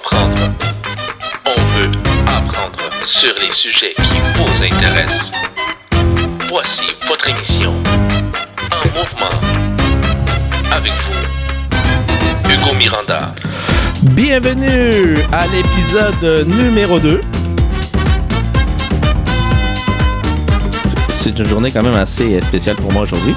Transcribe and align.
On 0.00 1.60
veut 1.74 1.90
apprendre 2.26 2.78
sur 3.04 3.34
les 3.34 3.50
sujets 3.52 3.94
qui 3.96 4.16
vous 4.34 4.62
intéressent. 4.62 5.32
Voici 6.48 6.94
votre 7.08 7.28
émission 7.28 7.72
En 8.72 8.86
mouvement. 8.96 9.40
Avec 10.72 10.92
vous, 10.92 12.52
Hugo 12.52 12.74
Miranda. 12.78 13.34
Bienvenue 14.02 15.16
à 15.32 15.46
l'épisode 15.48 16.46
numéro 16.46 17.00
2. 17.00 17.20
C'est 21.08 21.36
une 21.36 21.48
journée 21.48 21.72
quand 21.72 21.82
même 21.82 21.96
assez 21.96 22.40
spéciale 22.40 22.76
pour 22.76 22.92
moi 22.92 23.02
aujourd'hui. 23.02 23.34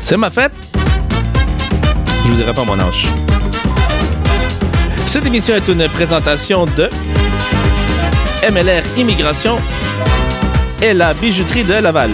C'est 0.00 0.16
ma 0.16 0.30
fête. 0.30 0.52
Je 2.24 2.30
vous 2.30 2.36
dirai 2.36 2.54
pas 2.54 2.64
mon 2.64 2.80
âge. 2.80 3.06
Cette 5.14 5.26
émission 5.26 5.54
est 5.54 5.68
une 5.68 5.88
présentation 5.90 6.64
de 6.64 6.90
MLR 8.50 8.82
Immigration 8.96 9.54
et 10.82 10.92
la 10.92 11.14
bijouterie 11.14 11.62
de 11.62 11.74
Laval. 11.74 12.10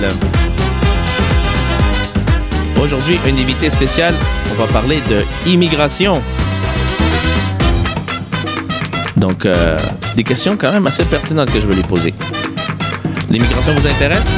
Aujourd'hui, 2.78 3.18
une 3.26 3.38
invitée 3.38 3.70
spéciale. 3.70 4.14
On 4.52 4.54
va 4.54 4.66
parler 4.66 5.00
de 5.08 5.24
immigration. 5.46 6.22
Donc, 9.16 9.46
euh, 9.46 9.78
des 10.14 10.22
questions 10.22 10.58
quand 10.58 10.70
même 10.70 10.86
assez 10.86 11.06
pertinentes 11.06 11.50
que 11.50 11.58
je 11.58 11.66
veux 11.66 11.76
lui 11.76 11.82
poser. 11.84 12.12
L'immigration 13.30 13.72
vous 13.76 13.86
intéresse? 13.86 14.28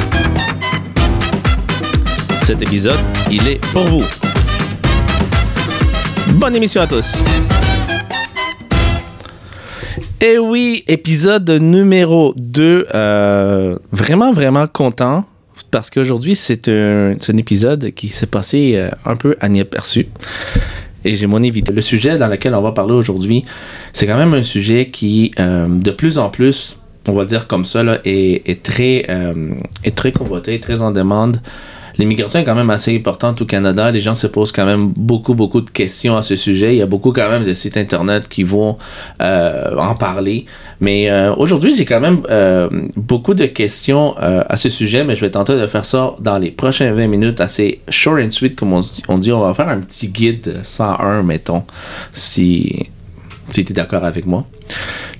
Cet 2.44 2.62
épisode, 2.62 3.00
il 3.28 3.48
est 3.48 3.60
pour 3.72 3.82
vous. 3.82 4.04
Bonne 6.34 6.54
émission 6.54 6.80
à 6.80 6.86
tous. 6.86 7.16
Et 10.24 10.38
oui, 10.38 10.84
épisode 10.86 11.50
numéro 11.50 12.32
2. 12.36 12.86
Euh, 12.94 13.76
vraiment, 13.90 14.32
vraiment 14.32 14.68
content 14.68 15.24
parce 15.72 15.90
qu'aujourd'hui, 15.90 16.36
c'est 16.36 16.68
un, 16.68 17.16
épisode 17.36 17.90
qui 17.90 18.10
s'est 18.10 18.26
passé 18.26 18.74
euh, 18.76 18.88
un 19.04 19.16
peu 19.16 19.34
inaperçu. 19.42 20.06
Et 21.04 21.16
j'ai 21.16 21.26
mon 21.26 21.42
invité. 21.42 21.72
Le 21.72 21.80
sujet 21.80 22.18
dans 22.18 22.28
lequel 22.28 22.54
on 22.54 22.62
va 22.62 22.70
parler 22.70 22.94
aujourd'hui, 22.94 23.44
c'est 23.92 24.06
quand 24.06 24.16
même 24.16 24.32
un 24.32 24.44
sujet 24.44 24.86
qui, 24.86 25.32
euh, 25.40 25.66
de 25.68 25.90
plus 25.90 26.18
en 26.18 26.30
plus, 26.30 26.78
on 27.08 27.12
va 27.14 27.24
dire 27.24 27.48
comme 27.48 27.64
ça, 27.64 27.82
est 28.04 28.62
très 28.62 29.02
convoité, 30.12 30.60
très 30.60 30.82
en 30.82 30.92
demande. 30.92 31.38
L'immigration 31.98 32.40
est 32.40 32.44
quand 32.44 32.54
même 32.54 32.70
assez 32.70 32.94
importante 32.96 33.40
au 33.42 33.44
Canada. 33.44 33.90
Les 33.90 34.00
gens 34.00 34.14
se 34.14 34.26
posent 34.26 34.52
quand 34.52 34.64
même 34.64 34.88
beaucoup, 34.96 35.34
beaucoup 35.34 35.60
de 35.60 35.70
questions 35.70 36.16
à 36.16 36.22
ce 36.22 36.36
sujet. 36.36 36.74
Il 36.74 36.78
y 36.78 36.82
a 36.82 36.86
beaucoup 36.86 37.12
quand 37.12 37.28
même 37.28 37.44
de 37.44 37.54
sites 37.54 37.76
internet 37.76 38.28
qui 38.28 38.42
vont 38.42 38.78
euh, 39.20 39.76
en 39.76 39.94
parler. 39.94 40.46
Mais 40.80 41.10
euh, 41.10 41.32
aujourd'hui, 41.36 41.76
j'ai 41.76 41.84
quand 41.84 42.00
même 42.00 42.22
euh, 42.28 42.68
beaucoup 42.96 43.34
de 43.34 43.46
questions 43.46 44.16
euh, 44.20 44.42
à 44.48 44.56
ce 44.56 44.68
sujet, 44.68 45.04
mais 45.04 45.14
je 45.14 45.20
vais 45.20 45.30
tenter 45.30 45.58
de 45.58 45.66
faire 45.68 45.84
ça 45.84 46.14
dans 46.20 46.38
les 46.38 46.50
prochaines 46.50 46.92
20 46.94 47.06
minutes, 47.06 47.40
assez 47.40 47.80
short 47.88 48.20
and 48.20 48.32
sweet, 48.32 48.56
comme 48.56 48.72
on, 48.72 48.80
dit. 48.80 49.02
on 49.06 49.18
dit. 49.18 49.32
On 49.32 49.40
va 49.40 49.54
faire 49.54 49.68
un 49.68 49.78
petit 49.78 50.08
guide 50.08 50.56
101, 50.64 51.22
mettons, 51.22 51.62
si 52.12 52.90
tu 53.52 53.60
es 53.60 53.64
d'accord 53.72 54.04
avec 54.04 54.26
moi. 54.26 54.44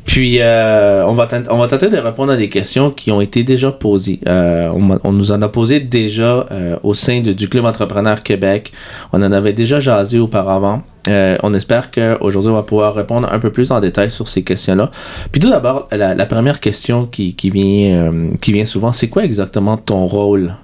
Puis, 0.05 0.39
euh, 0.41 1.07
on, 1.07 1.15
va 1.15 1.29
on 1.49 1.59
va 1.59 1.69
tenter 1.69 1.89
de 1.89 1.97
répondre 1.97 2.33
à 2.33 2.37
des 2.37 2.49
questions 2.49 2.91
qui 2.91 3.11
ont 3.11 3.21
été 3.21 3.45
déjà 3.45 3.71
posées. 3.71 4.21
Euh, 4.29 4.71
on, 5.05 5.13
nous 5.13 5.33
en 5.33 5.41
a 5.41 5.49
posé 5.49 5.81
déjà 5.81 6.47
euh, 6.51 6.77
au 6.83 6.93
sein 6.93 7.21
du 7.21 7.49
Club 7.49 7.65
Entrepreneur 7.65 8.23
Québec. 8.23 8.73
On 9.13 9.23
en 9.23 9.33
avait 9.33 9.53
déjà 9.53 9.81
jasé 9.81 10.19
auparavant. 10.19 10.83
On 11.07 11.55
espère 11.55 11.91
qu'aujourd'hui, 11.91 12.51
on 12.51 12.55
va 12.55 12.63
pouvoir 12.63 12.95
répondre 12.95 13.29
un 13.33 13.39
peu 13.39 13.51
plus 13.51 13.71
en 13.71 13.81
détail 13.81 14.11
sur 14.11 14.29
ces 14.29 14.43
questions-là. 14.43 14.91
Puis 15.31 15.41
tout 15.41 15.51
d'abord, 15.51 15.89
la, 15.91 16.27
première 16.27 16.61
question 16.61 17.07
qui, 17.07 17.35
qui, 17.35 17.51
vient, 17.51 18.13
qui 18.41 18.53
vient 18.53 18.67
souvent, 18.67 18.93
c'est 18.93 19.09
quoi 19.09 19.25
exactement 19.25 19.77
ton 19.77 20.07
rôle 20.07 20.55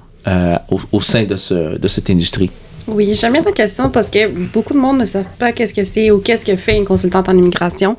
au, 0.70 0.80
au 0.92 1.00
sein 1.00 1.24
de, 1.24 1.36
ce, 1.36 1.78
de 1.78 1.88
cette 1.88 2.10
industrie? 2.10 2.50
Oui, 2.88 3.10
j'aime 3.12 3.34
bien 3.34 3.42
ta 3.42 3.52
question 3.52 3.90
parce 3.90 4.08
que 4.08 4.28
beaucoup 4.28 4.72
de 4.72 4.78
monde 4.78 4.98
ne 5.00 5.04
savent 5.04 5.26
pas 5.38 5.52
qu'est-ce 5.52 5.74
que 5.74 5.84
c'est 5.84 6.10
ou 6.10 6.20
qu'est-ce 6.20 6.46
que 6.46 6.56
fait 6.56 6.74
une 6.74 6.86
consultante 6.86 7.28
en 7.28 7.36
immigration. 7.36 7.98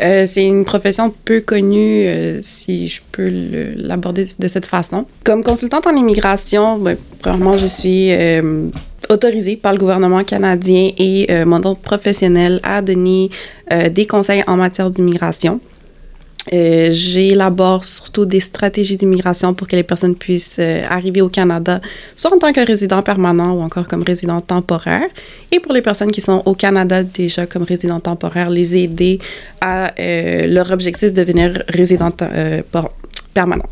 Euh, 0.00 0.24
c'est 0.24 0.46
une 0.46 0.64
profession 0.64 1.12
peu 1.26 1.42
connue, 1.42 2.06
euh, 2.06 2.38
si 2.40 2.88
je 2.88 3.02
peux 3.12 3.30
l'aborder 3.76 4.28
de 4.38 4.48
cette 4.48 4.64
façon. 4.64 5.04
Comme 5.24 5.44
consultante 5.44 5.86
en 5.86 5.94
immigration, 5.94 6.78
ben, 6.78 6.96
premièrement, 7.18 7.58
je 7.58 7.66
suis 7.66 8.12
euh, 8.12 8.70
autorisée 9.10 9.56
par 9.56 9.74
le 9.74 9.78
gouvernement 9.78 10.24
canadien 10.24 10.90
et 10.96 11.26
mon 11.44 11.62
ordre 11.62 11.80
professionnel 11.80 12.60
à 12.62 12.80
donner 12.80 13.28
des 13.90 14.06
conseils 14.06 14.42
en 14.46 14.56
matière 14.56 14.88
d'immigration. 14.88 15.60
Euh, 16.52 16.88
J'élabore 16.90 17.84
surtout 17.84 18.24
des 18.24 18.40
stratégies 18.40 18.96
d'immigration 18.96 19.52
pour 19.54 19.68
que 19.68 19.76
les 19.76 19.82
personnes 19.82 20.16
puissent 20.16 20.56
euh, 20.58 20.82
arriver 20.88 21.20
au 21.20 21.28
Canada, 21.28 21.80
soit 22.16 22.32
en 22.34 22.38
tant 22.38 22.52
que 22.52 22.64
résident 22.66 23.02
permanent 23.02 23.52
ou 23.54 23.60
encore 23.60 23.86
comme 23.86 24.02
résident 24.02 24.40
temporaire. 24.40 25.08
Et 25.52 25.60
pour 25.60 25.72
les 25.74 25.82
personnes 25.82 26.10
qui 26.10 26.22
sont 26.22 26.42
au 26.46 26.54
Canada 26.54 27.02
déjà 27.02 27.44
comme 27.46 27.64
résident 27.64 28.00
temporaire, 28.00 28.48
les 28.50 28.74
aider 28.76 29.18
à 29.60 29.92
euh, 30.00 30.46
leur 30.46 30.70
objectif 30.70 31.12
de 31.12 31.20
devenir 31.22 31.62
résident 31.68 32.12
euh, 32.22 32.62
permanent. 33.34 33.68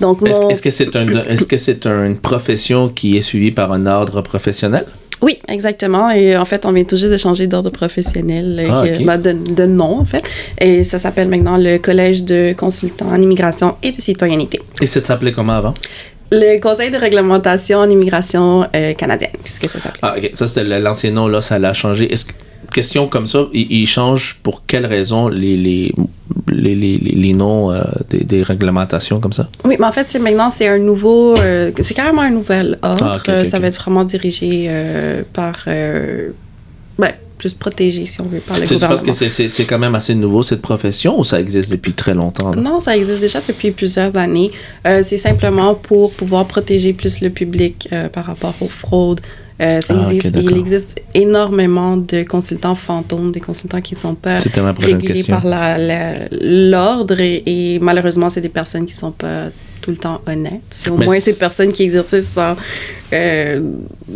Donc, 0.00 0.20
Est-ce 0.26 0.40
mon- 0.40 0.48
est-ce 0.50 0.62
que 0.62 0.70
c'est 0.70 0.94
un, 0.96 1.06
est-ce 1.06 1.46
que 1.46 1.56
c'est 1.56 1.86
une 1.86 2.16
profession 2.18 2.88
qui 2.88 3.16
est 3.16 3.22
suivie 3.22 3.52
par 3.52 3.72
un 3.72 3.86
ordre 3.86 4.20
professionnel? 4.20 4.84
Oui, 5.22 5.38
exactement. 5.48 6.10
Et 6.10 6.36
en 6.36 6.44
fait, 6.44 6.64
on 6.64 6.72
vient 6.72 6.84
tout 6.84 6.96
juste 6.96 7.12
de 7.12 7.16
changer 7.18 7.46
d'ordre 7.46 7.70
professionnel, 7.70 8.58
euh, 8.58 8.68
Ah, 8.70 8.84
ben, 9.04 9.18
de, 9.18 9.32
de 9.54 9.66
nom, 9.66 9.98
en 10.00 10.04
fait. 10.04 10.22
Et 10.60 10.82
ça 10.82 10.98
s'appelle 10.98 11.28
maintenant 11.28 11.56
le 11.58 11.78
Collège 11.78 12.24
de 12.24 12.54
consultants 12.56 13.08
en 13.08 13.20
immigration 13.20 13.76
et 13.82 13.92
de 13.92 14.00
citoyenneté. 14.00 14.60
Et 14.80 14.86
ça 14.86 15.04
s'appelait 15.04 15.32
comment 15.32 15.52
avant? 15.54 15.74
Le 16.32 16.60
Conseil 16.60 16.90
de 16.90 16.96
réglementation 16.96 17.78
en 17.78 17.90
immigration 17.90 18.66
euh, 18.74 18.92
canadienne, 18.94 19.32
c'est 19.44 19.54
ce 19.54 19.60
que 19.60 19.68
ça 19.68 19.80
s'appelle? 19.80 20.00
Ah, 20.02 20.14
ok. 20.16 20.30
Ça, 20.34 20.46
c'était 20.46 20.78
l'ancien 20.78 21.10
nom, 21.10 21.26
là, 21.26 21.40
ça 21.40 21.58
l'a 21.58 21.72
changé. 21.72 22.12
Est-ce 22.12 22.24
que, 22.26 22.32
question 22.72 23.08
comme 23.08 23.26
ça, 23.26 23.48
il, 23.52 23.66
il 23.72 23.86
change 23.88 24.38
pour 24.42 24.64
quelles 24.64 24.86
raisons 24.86 25.26
les, 25.28 25.56
les, 25.56 25.92
les, 26.48 26.74
les, 26.76 26.98
les- 26.98 27.32
noms 27.32 27.72
euh, 27.72 27.82
des, 28.10 28.22
des 28.24 28.42
réglementations 28.44 29.18
comme 29.18 29.32
ça? 29.32 29.48
Oui, 29.64 29.74
mais 29.78 29.86
en 29.86 29.92
fait, 29.92 30.08
c'est 30.08 30.20
maintenant, 30.20 30.50
c'est 30.50 30.68
un 30.68 30.78
nouveau, 30.78 31.34
euh, 31.38 31.72
c'est 31.80 31.94
carrément 31.94 32.22
un 32.22 32.30
nouvel 32.30 32.78
ordre. 32.82 33.20
Ah, 33.26 33.44
ça 33.44 33.58
va 33.58 33.66
être 33.66 33.80
vraiment 33.82 34.04
dirigé 34.04 34.70
par, 35.32 35.64
plus 37.40 37.54
protégé, 37.54 38.02
si 38.06 38.20
on 38.20 38.26
veut, 38.32 38.40
par 38.40 38.58
le 38.58 38.66
C'est 38.66 38.78
parce 38.78 39.00
gouvernement. 39.02 39.18
que 39.18 39.48
c'est- 39.48 39.66
quand 39.70 39.78
même 39.86 39.94
assez 39.94 40.14
nouveau, 40.14 40.42
cette 40.50 40.62
profession, 40.70 41.18
ou 41.18 41.24
ça 41.24 41.40
existe 41.40 41.70
depuis 41.76 41.94
très 42.02 42.14
longtemps? 42.14 42.50
là? 42.54 42.60
Non, 42.60 42.78
ça 42.80 42.92
existe 42.96 43.20
déjà 43.20 43.40
depuis 43.46 43.70
plusieurs 43.80 44.14
années. 44.16 44.50
Euh, 44.86 45.02
c'est 45.02 45.16
simplement 45.28 45.74
pour 45.74 46.12
pouvoir 46.12 46.44
protéger 46.46 46.92
plus 46.92 47.14
le 47.22 47.30
public 47.30 47.88
euh, 47.92 48.08
par 48.16 48.24
rapport 48.26 48.54
aux 48.60 48.68
fraudes. 48.68 49.20
Euh, 49.62 49.80
ça 49.82 49.94
Ah, 49.94 50.02
existe, 50.12 50.34
il 50.48 50.56
existe 50.56 50.90
énormément 51.14 51.96
de 52.12 52.22
consultants 52.34 52.74
fantômes, 52.88 53.30
des 53.32 53.40
consultants 53.40 53.82
qui 53.86 53.94
ne 53.94 53.98
sont 54.06 54.14
pas 54.14 54.38
régulés 54.78 55.06
question. 55.14 55.34
par 55.36 55.44
la- 55.54 55.76
la- 55.78 56.28
l'ordre 56.74 57.18
et, 57.20 57.42
et 57.46 57.78
malheureusement, 57.80 58.30
c'est 58.30 58.40
des 58.48 58.48
personnes 58.60 58.86
qui 58.86 58.94
ne 58.94 58.98
sont 59.06 59.12
pas 59.24 59.48
tout 59.80 59.90
le 59.90 59.96
temps 59.96 60.20
honnêtes. 60.26 60.60
Si 60.70 60.88
au 60.90 60.96
Mais 60.96 61.06
moins 61.06 61.20
ces 61.20 61.38
personnes 61.38 61.72
qui 61.72 61.84
exercent 61.84 62.20
sans 62.22 62.54
euh, 63.12 63.60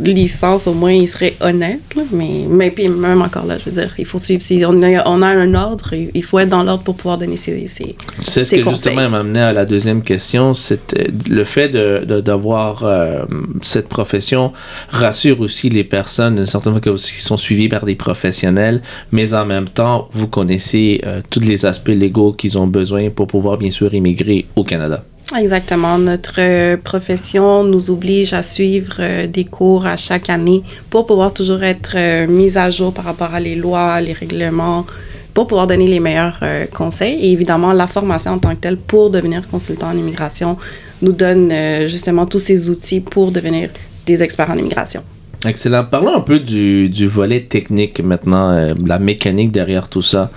licence, 0.04 0.66
au 0.66 0.72
moins 0.75 0.92
ils 0.92 1.08
seraient 1.08 1.34
honnêtes. 1.41 1.80
là. 1.97 2.02
Mais, 2.12 2.44
mais 2.48 2.70
puis 2.70 2.88
même 2.88 3.22
encore 3.22 3.47
là, 3.47 3.58
je 3.58 3.64
veux 3.66 3.72
dire, 3.72 3.92
il 3.98 4.04
faut 4.06 4.19
suivre. 4.19 4.42
Si 4.42 4.62
on 4.66 4.82
a, 4.82 5.08
on 5.08 5.22
a 5.22 5.26
un 5.28 5.54
ordre, 5.54 5.91
il 5.94 6.22
faut 6.22 6.38
être 6.38 6.48
dans 6.48 6.62
l'ordre 6.62 6.84
pour 6.84 6.94
pouvoir 6.94 7.19
donner 7.19 7.36
ces, 7.36 7.66
ces, 7.66 7.94
C'est 8.16 8.44
ce 8.44 8.56
que 8.56 8.60
conseils. 8.62 8.92
justement 8.92 9.10
m'amenait 9.10 9.41
à 9.41 9.52
la 9.52 9.64
deuxième 9.64 10.02
question, 10.02 10.54
c'était 10.54 11.08
le 11.28 11.44
fait 11.44 11.69
de 11.69 12.04
de- 12.06 12.20
d'avoir 12.20 12.84
euh, 12.84 13.25
cette 13.62 13.88
profession 13.88 14.52
rassure 14.91 15.41
aussi 15.41 15.70
les 15.70 15.84
personnes, 15.84 16.36
d'une 16.36 16.46
certaine 16.46 16.75
façon, 16.81 16.94
qui 16.96 17.22
sont 17.22 17.36
suivies 17.36 17.69
par 17.69 17.84
des 17.84 17.94
professionnels, 17.94 18.81
mais 19.12 19.34
en 19.34 19.44
même 19.46 19.69
temps, 19.69 20.08
vous 20.12 20.28
connaissez 20.28 21.00
euh, 21.06 21.20
tous 21.31 21.40
les 21.40 21.66
aspects 21.66 21.88
légaux 21.88 22.32
qu'ils 22.32 22.58
ont 22.58 22.66
besoin 22.66 23.11
pour 23.11 23.26
pouvoir 23.26 23.58
bien 23.58 23.70
sûr 23.70 23.93
immigrer 23.94 24.46
au 24.56 24.64
Canada. 24.64 25.05
Exactement. 25.37 25.99
Notre 25.99 26.35
euh, 26.38 26.76
profession 26.76 27.65
nous 27.65 27.91
oblige 27.91 28.35
à 28.35 28.43
suivre 28.43 28.97
euh, 28.99 29.26
des 29.26 29.44
cours 29.44 29.87
à 29.87 29.97
chaque 29.97 30.29
année 30.29 30.62
pour 30.91 31.06
pouvoir 31.06 31.32
toujours 31.32 31.62
être 31.65 31.94
euh, 31.97 32.26
mis 32.26 32.59
à 32.59 32.69
jour 32.71 32.93
par 32.93 33.06
rapport 33.06 33.32
à 33.32 33.41
les 33.41 33.56
lois, 33.56 34.00
les 34.00 34.12
règlements, 34.12 34.85
pour 35.32 35.47
pouvoir 35.47 35.67
donner 35.67 35.87
les 35.87 35.99
meilleurs 35.99 36.38
conseils. 36.73 37.15
Et 37.15 37.32
évidemment, 37.32 37.73
la 37.73 37.88
formation 37.88 38.32
en 38.32 38.38
tant 38.38 38.50
que 38.50 38.61
telle 38.61 38.76
pour 38.76 39.11
devenir 39.11 39.49
consultant 39.49 39.88
en 39.88 39.97
immigration 39.97 40.56
nous 41.03 41.11
donne 41.11 41.53
justement 41.88 42.25
tous 42.25 42.38
ces 42.38 42.69
outils 42.69 43.00
pour 43.00 43.32
devenir 43.32 43.71
des 44.06 44.23
experts 44.23 44.50
en 44.50 44.56
immigration. 44.56 45.03
Excellent. 45.44 45.87
Parlons 45.91 46.15
un 46.15 46.21
peu 46.21 46.38
du, 46.38 46.88
du 46.88 47.09
volet 47.09 47.41
technique 47.41 47.99
maintenant, 47.99 48.73
la 48.87 49.00
mécanique 49.00 49.50
derrière 49.50 49.88
tout 49.88 50.03
ça. 50.03 50.31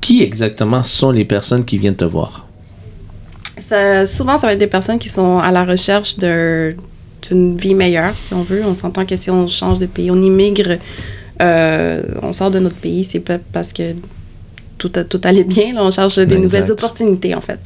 Qui 0.00 0.22
exactement 0.22 0.82
sont 0.82 1.10
les 1.10 1.26
personnes 1.26 1.66
qui 1.66 1.76
viennent 1.76 1.94
te 1.94 2.06
voir? 2.06 2.46
Ça- 3.66 4.04
souvent, 4.06 4.36
ça 4.38 4.46
va 4.46 4.52
être 4.54 4.58
des 4.58 4.66
personnes 4.66 4.98
qui 4.98 5.08
sont 5.08 5.38
à 5.38 5.50
la 5.50 5.64
recherche 5.64 6.16
d'une 6.18 7.56
vie 7.56 7.74
meilleure, 7.74 8.16
si 8.16 8.34
on 8.34 8.42
veut. 8.42 8.62
On 8.64 8.74
s'entend 8.74 9.04
que 9.06 9.16
si 9.16 9.30
on 9.30 9.46
change 9.46 9.78
de 9.78 9.86
pays, 9.86 10.10
on 10.10 10.20
immigre, 10.20 10.78
euh, 11.40 12.02
on 12.22 12.32
sort 12.32 12.50
de 12.50 12.58
notre 12.58 12.76
pays, 12.76 13.04
c'est 13.04 13.20
pas 13.20 13.38
parce 13.52 13.72
que 13.72 13.94
tout, 14.78 14.88
tout 14.88 15.20
allait 15.24 15.44
bien. 15.44 15.74
Là, 15.74 15.84
on 15.84 15.90
cherche 15.90 16.16
des 16.16 16.22
Exact. 16.22 16.40
nouvelles 16.42 16.70
opportunités, 16.72 17.34
en 17.34 17.40
fait. 17.40 17.58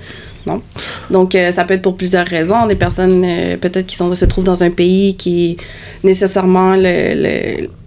Donc, 1.10 1.34
euh, 1.34 1.50
ça 1.50 1.64
peut 1.64 1.74
être 1.74 1.82
pour 1.82 1.96
plusieurs 1.96 2.26
raisons. 2.26 2.66
Des 2.66 2.74
personnes, 2.74 3.22
euh, 3.24 3.56
peut-être, 3.56 3.86
qui 3.86 3.96
se 3.96 4.24
trouvent 4.24 4.44
dans 4.44 4.62
un 4.62 4.70
pays 4.70 5.14
qui, 5.16 5.56
nécessairement, 6.04 6.74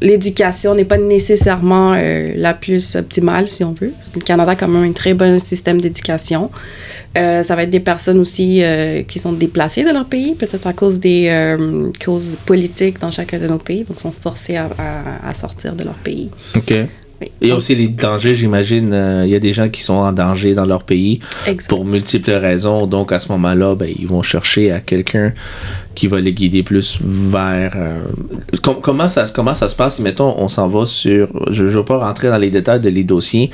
l'éducation 0.01 0.75
n'est 0.75 0.85
pas 0.85 0.97
nécessairement 0.97 1.93
euh, 1.95 2.33
la 2.35 2.53
plus 2.53 2.95
optimale, 2.95 3.47
si 3.47 3.63
on 3.63 3.73
veut. 3.73 3.93
Le 4.15 4.21
Canada 4.21 4.51
a 4.51 4.55
quand 4.55 4.67
même 4.67 4.83
un 4.89 4.91
très 4.93 5.13
bon 5.13 5.39
système 5.39 5.79
d'éducation. 5.81 6.49
Ça 7.15 7.55
va 7.55 7.63
être 7.63 7.69
des 7.69 7.79
personnes 7.79 8.19
aussi 8.19 8.61
qui 9.07 9.19
sont 9.19 9.33
déplacées 9.33 9.83
de 9.83 9.89
leur 9.91 10.05
pays, 10.05 10.35
peut-être 10.35 10.67
à 10.67 10.73
cause 10.73 10.99
des 10.99 11.55
causes 12.03 12.37
politiques 12.45 12.99
dans 12.99 13.09
chacun 13.11 13.39
de 13.39 13.47
nos 13.47 13.57
pays, 13.57 13.83
donc 13.83 13.99
sont 13.99 14.11
forcés 14.11 14.55
à, 14.57 14.69
à- 14.77 15.27
à 15.29 15.33
sortir 15.33 15.75
de 15.75 15.83
leur 15.83 15.95
pays. 15.95 16.29
OK. 16.55 16.73
Oui. 17.21 17.31
Il 17.41 17.47
y 17.47 17.51
a 17.51 17.53
Donc, 17.53 17.59
aussi 17.59 17.75
les 17.75 17.89
dangers, 17.89 18.35
j'imagine. 18.35 18.91
euh, 18.93 19.23
il 19.25 19.31
y 19.31 19.35
a 19.35 19.39
des 19.39 19.51
gens 19.53 19.67
qui 19.67 19.83
sont 19.83 19.93
en 19.95 20.11
danger 20.13 20.53
dans 20.55 20.65
leur 20.65 20.83
pays 20.83 21.19
exact. 21.47 21.69
pour 21.69 21.83
multiples 21.83 22.31
raisons. 22.31 22.87
Donc, 22.87 23.11
à 23.11 23.19
ce 23.19 23.29
moment-là, 23.33 23.75
ben, 23.75 23.89
ils 23.99 24.07
vont 24.07 24.21
chercher 24.21 24.71
à 24.71 24.79
quelqu'un 24.79 25.33
qui 25.95 26.07
va 26.07 26.21
les 26.21 26.31
guider 26.31 26.63
plus 26.63 26.97
vers... 27.01 27.73
euh, 27.75 27.97
com- 28.63 28.77
comment, 28.81 29.09
ça, 29.09 29.25
comment 29.33 29.53
ça 29.53 29.67
se 29.67 29.75
passe? 29.75 29.99
Mettons, 29.99 30.33
on 30.37 30.47
s'en 30.47 30.69
va 30.69 30.85
sur... 30.85 31.27
Je 31.51 31.65
ne 31.65 31.69
veux 31.69 31.83
pas 31.83 31.97
rentrer 31.97 32.29
dans 32.29 32.37
les 32.37 32.49
détails 32.51 32.79
de 32.79 32.87
les 32.87 33.03
dossiers, 33.03 33.49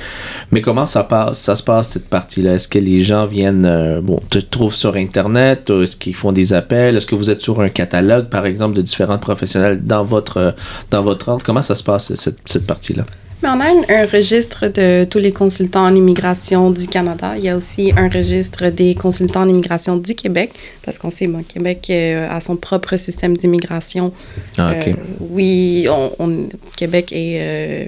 mais 0.52 0.60
comment 0.60 0.86
ça, 0.86 1.02
passe, 1.02 1.38
ça 1.38 1.56
se 1.56 1.62
passe, 1.64 1.88
cette 1.88 2.08
partie-là? 2.08 2.54
Est-ce 2.54 2.68
que 2.68 2.78
les 2.78 3.02
gens 3.02 3.26
viennent... 3.26 3.66
euh, 3.66 4.00
bon, 4.00 4.20
te 4.30 4.38
trouvent 4.38 4.74
sur 4.74 4.94
Internet? 4.94 5.70
Est-ce 5.70 5.96
qu'ils 5.96 6.14
font 6.14 6.30
des 6.30 6.52
appels? 6.52 6.96
Est-ce 6.96 7.06
que 7.06 7.16
vous 7.16 7.30
êtes 7.30 7.40
sur 7.40 7.60
un 7.60 7.68
catalogue, 7.68 8.28
par 8.28 8.46
exemple, 8.46 8.76
de 8.76 8.82
différents 8.82 9.18
professionnels 9.18 9.84
dans 9.84 10.04
votre, 10.04 10.36
euh, 10.36 10.50
dans 10.92 11.02
votre 11.02 11.28
ordre? 11.28 11.42
Comment 11.44 11.62
ça 11.62 11.74
se 11.74 11.82
passe, 11.82 12.14
cette, 12.14 12.38
cette 12.44 12.66
partie-là? 12.66 13.06
Mais 13.42 13.50
on 13.50 13.60
a 13.60 13.66
un, 13.66 13.82
un 14.02 14.06
registre 14.06 14.66
de 14.68 15.04
tous 15.04 15.18
les 15.18 15.32
consultants 15.32 15.84
en 15.84 15.94
immigration 15.94 16.70
du 16.70 16.86
Canada. 16.86 17.34
Il 17.36 17.44
y 17.44 17.48
a 17.50 17.56
aussi 17.56 17.92
un 17.96 18.08
registre 18.08 18.70
des 18.70 18.94
consultants 18.94 19.42
en 19.42 19.48
immigration 19.48 19.96
du 19.98 20.14
Québec, 20.14 20.52
parce 20.82 20.96
qu'on 20.96 21.10
sait, 21.10 21.26
bon, 21.26 21.42
Québec 21.42 21.86
euh, 21.90 22.28
a 22.30 22.40
son 22.40 22.56
propre 22.56 22.96
système 22.96 23.36
d'immigration. 23.36 24.12
Ah, 24.56 24.72
OK. 24.76 24.88
Euh, 24.88 24.92
oui, 25.20 25.86
on, 25.90 26.12
on- 26.18 26.48
Québec 26.76 27.12
est 27.12 27.38
euh, 27.40 27.86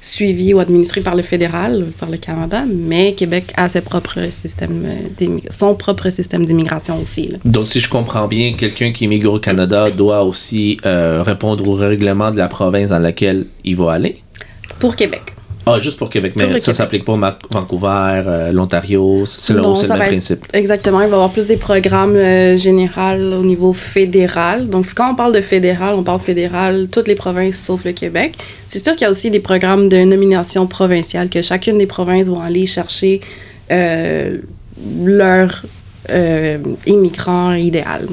suivi 0.00 0.54
ou 0.54 0.60
administré 0.60 1.00
par 1.00 1.14
le 1.14 1.22
fédéral, 1.22 1.86
par 1.98 2.10
le 2.10 2.16
Canada, 2.16 2.64
mais 2.66 3.14
Québec 3.14 3.52
a 3.56 3.68
ses 3.68 3.80
propres 3.80 4.30
systèmes 4.30 4.86
son 5.50 5.74
propre 5.74 6.08
système 6.10 6.44
d'immigration 6.44 7.00
aussi. 7.00 7.28
là. 7.28 7.38
Donc, 7.44 7.66
si 7.66 7.80
je 7.80 7.88
comprends 7.88 8.28
bien, 8.28 8.54
quelqu'un 8.54 8.92
qui 8.92 9.04
immigre 9.04 9.32
au 9.32 9.38
Canada 9.38 9.90
doit 9.90 10.24
aussi 10.24 10.78
euh, 10.86 11.22
répondre 11.22 11.66
aux 11.66 11.74
règlements 11.74 12.30
de 12.30 12.38
la 12.38 12.48
province 12.48 12.90
dans 12.90 12.98
laquelle 12.98 13.46
il 13.64 13.76
va 13.76 13.92
aller? 13.92 14.22
Pour 14.78 14.96
Québec. 14.96 15.34
Ah, 15.66 15.78
juste 15.80 15.98
pour 15.98 16.08
Québec, 16.08 16.32
Pour 16.32 16.42
mais 16.42 16.48
le 16.48 16.54
ça 16.54 16.72
Québec. 16.72 16.74
s'applique 16.76 17.04
pas 17.04 17.12
à 17.14 17.38
Vancouver, 17.50 18.22
euh, 18.26 18.50
l'Ontario, 18.52 19.24
c'est 19.26 19.52
le, 19.52 19.60
Non, 19.60 19.74
le 19.74 19.88
même 19.88 20.00
être- 20.02 20.06
principe. 20.08 20.46
Exactement, 20.52 21.00
il 21.00 21.04
va 21.06 21.10
y 21.10 21.14
avoir 21.14 21.30
plus 21.30 21.46
des 21.46 21.56
programmes 21.58 22.16
euh, 22.16 22.56
généraux 22.56 23.38
au 23.40 23.44
niveau 23.44 23.72
fédéral. 23.72 24.68
Donc, 24.68 24.86
quand 24.94 25.12
on 25.12 25.14
parle 25.14 25.34
de 25.34 25.40
fédéral, 25.42 25.94
on 25.96 26.02
parle 26.02 26.20
fédéral, 26.20 26.88
toutes 26.90 27.08
les 27.08 27.14
provinces 27.14 27.58
sauf 27.60 27.84
le 27.84 27.92
Québec. 27.92 28.34
C'est 28.68 28.82
sûr 28.82 28.92
qu'il 28.94 29.02
y 29.02 29.06
a 29.06 29.10
aussi 29.10 29.30
des 29.30 29.40
programmes 29.40 29.88
de 29.88 29.98
nomination 29.98 30.66
provinciale 30.66 31.28
que 31.28 31.42
chacune 31.42 31.78
des 31.78 31.86
provinces 31.86 32.28
vont 32.28 32.40
aller 32.40 32.66
chercher 32.66 33.20
euh, 33.70 34.38
leur 35.04 35.62
euh, 36.10 36.58
immigrant 36.86 37.52
idéal, 37.54 38.06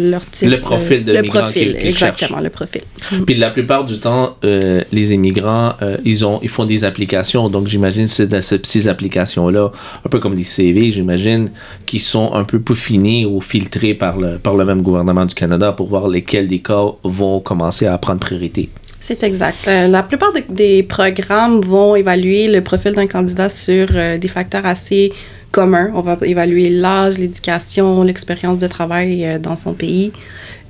leur 0.00 0.26
type, 0.30 0.48
Le 0.50 0.58
profil 0.60 1.04
de 1.04 1.12
le 1.12 1.22
profil, 1.22 1.76
qu'ils- 1.76 1.86
exactement, 1.88 2.40
le 2.40 2.50
profil. 2.50 2.82
Puis 3.26 3.34
la 3.36 3.50
plupart 3.50 3.84
du 3.84 3.98
temps, 3.98 4.36
euh, 4.44 4.82
les 4.92 5.12
immigrants, 5.12 5.74
euh, 5.82 5.96
ils 6.04 6.24
ont, 6.26 6.40
ils 6.42 6.48
font 6.48 6.64
des 6.64 6.84
applications. 6.84 7.48
Donc 7.48 7.66
j'imagine 7.68 8.06
c'est 8.06 8.26
dans 8.26 8.42
ces, 8.42 8.60
ces 8.62 8.88
applications-là, 8.88 9.70
un 10.04 10.08
peu 10.08 10.18
comme 10.18 10.34
des 10.34 10.44
CV, 10.44 10.90
j'imagine, 10.90 11.48
qui 11.86 11.98
sont 11.98 12.32
un 12.34 12.44
peu 12.44 12.58
peaufinés 12.60 13.24
ou 13.26 13.40
filtrés 13.40 13.94
par 13.94 14.18
le, 14.18 14.38
par 14.38 14.54
le 14.56 14.64
même 14.64 14.82
gouvernement 14.82 15.24
du 15.26 15.34
Canada 15.34 15.72
pour 15.72 15.88
voir 15.88 16.08
lesquels 16.08 16.48
des 16.48 16.60
cas 16.60 16.84
vont 17.02 17.40
commencer 17.40 17.86
à 17.86 17.96
prendre 17.98 18.20
priorité. 18.20 18.68
C'est 19.00 19.22
exact. 19.22 19.68
Euh, 19.68 19.86
La 19.88 20.02
plupart 20.02 20.32
de- 20.32 20.42
des 20.48 20.82
programmes 20.82 21.60
vont 21.60 21.94
évaluer 21.94 22.48
le 22.48 22.62
profil 22.62 22.92
d'un 22.92 23.06
candidat 23.06 23.50
sur 23.50 23.86
des 24.18 24.28
facteurs 24.28 24.64
assez 24.64 25.12
communs. 25.58 25.88
On 25.94 26.02
va 26.08 26.14
évaluer 26.34 26.68
l'âge, 26.84 27.14
l'éducation, 27.22 27.86
l'expérience 28.10 28.58
de 28.64 28.68
travail 28.76 29.10
euh, 29.24 29.38
dans 29.46 29.58
son 29.64 29.72
pays. 29.82 30.08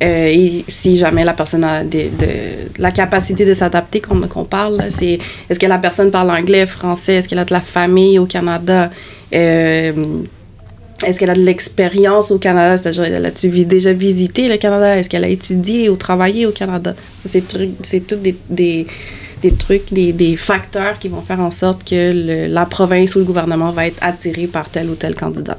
Euh, 0.03 0.39
et 0.41 0.65
si 0.81 0.91
jamais 1.03 1.25
la 1.31 1.33
personne 1.41 1.65
a 1.73 1.75
de, 1.95 2.03
la 2.87 2.91
capacité 3.01 3.43
de 3.51 3.55
s'adapter, 3.61 4.01
qu'on 4.07 4.21
qu'on 4.33 4.45
parle, 4.59 4.77
c'est 4.99 5.15
est-ce 5.49 5.59
que 5.63 5.67
la 5.77 5.81
personne 5.87 6.11
parle 6.19 6.31
anglais, 6.41 6.67
français, 6.79 7.15
est-ce 7.17 7.27
qu'elle 7.29 7.45
a 7.47 7.49
de 7.53 7.57
la 7.61 7.65
famille 7.77 8.17
au 8.25 8.27
Canada, 8.37 8.81
euh, 9.35 9.93
est-ce 11.07 11.17
qu'elle 11.19 11.31
a 11.37 11.41
de 11.45 11.47
l'expérience 11.51 12.27
au 12.37 12.39
Canada, 12.47 12.77
c'est-à-dire 12.77 13.51
vi- 13.57 13.67
déjà 13.77 13.93
visité 14.07 14.43
le 14.55 14.57
Canada, 14.65 14.89
est-ce 14.97 15.09
qu'elle 15.11 15.27
a 15.31 15.33
étudié 15.39 15.89
ou 15.93 15.97
travaillé 16.09 16.43
au 16.51 16.53
Canada? 16.63 16.93
C'est 17.25 17.47
truc- 17.53 17.77
c'est 17.91 18.05
tout 18.09 18.17
des, 18.27 18.37
des, 18.61 18.87
des 19.45 19.55
trucs, 19.55 19.93
des, 19.93 20.13
des 20.13 20.37
facteurs 20.37 20.99
qui 20.99 21.09
vont 21.15 21.21
faire 21.31 21.41
en 21.41 21.51
sorte 21.51 21.81
que 21.91 22.03
la 22.61 22.67
province 22.77 23.15
ou 23.15 23.19
le 23.19 23.27
gouvernement 23.31 23.71
va 23.79 23.87
être 23.91 24.03
attiré 24.13 24.47
par 24.47 24.67
tel 24.75 24.87
ou 24.89 24.95
tel 24.95 25.15
candidat. 25.15 25.59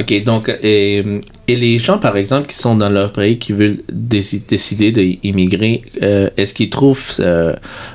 OK, 0.00 0.10
donc, 0.24 0.44
et, 0.62 1.04
et 1.48 1.56
les 1.56 1.78
gens, 1.78 1.98
par 1.98 2.16
exemple, 2.16 2.46
qui 2.50 2.56
sont 2.56 2.76
dans 2.76 2.88
leur 2.98 3.12
pays, 3.12 3.38
qui 3.38 3.52
veulent 3.52 3.80
déci- 3.92 4.42
décider 4.46 4.92
d'immigrer, 4.92 5.82
euh, 6.02 6.30
est-ce 6.36 6.52
qu'ils 6.54 6.70
trouvent 6.70 7.10
euh, 7.20 7.54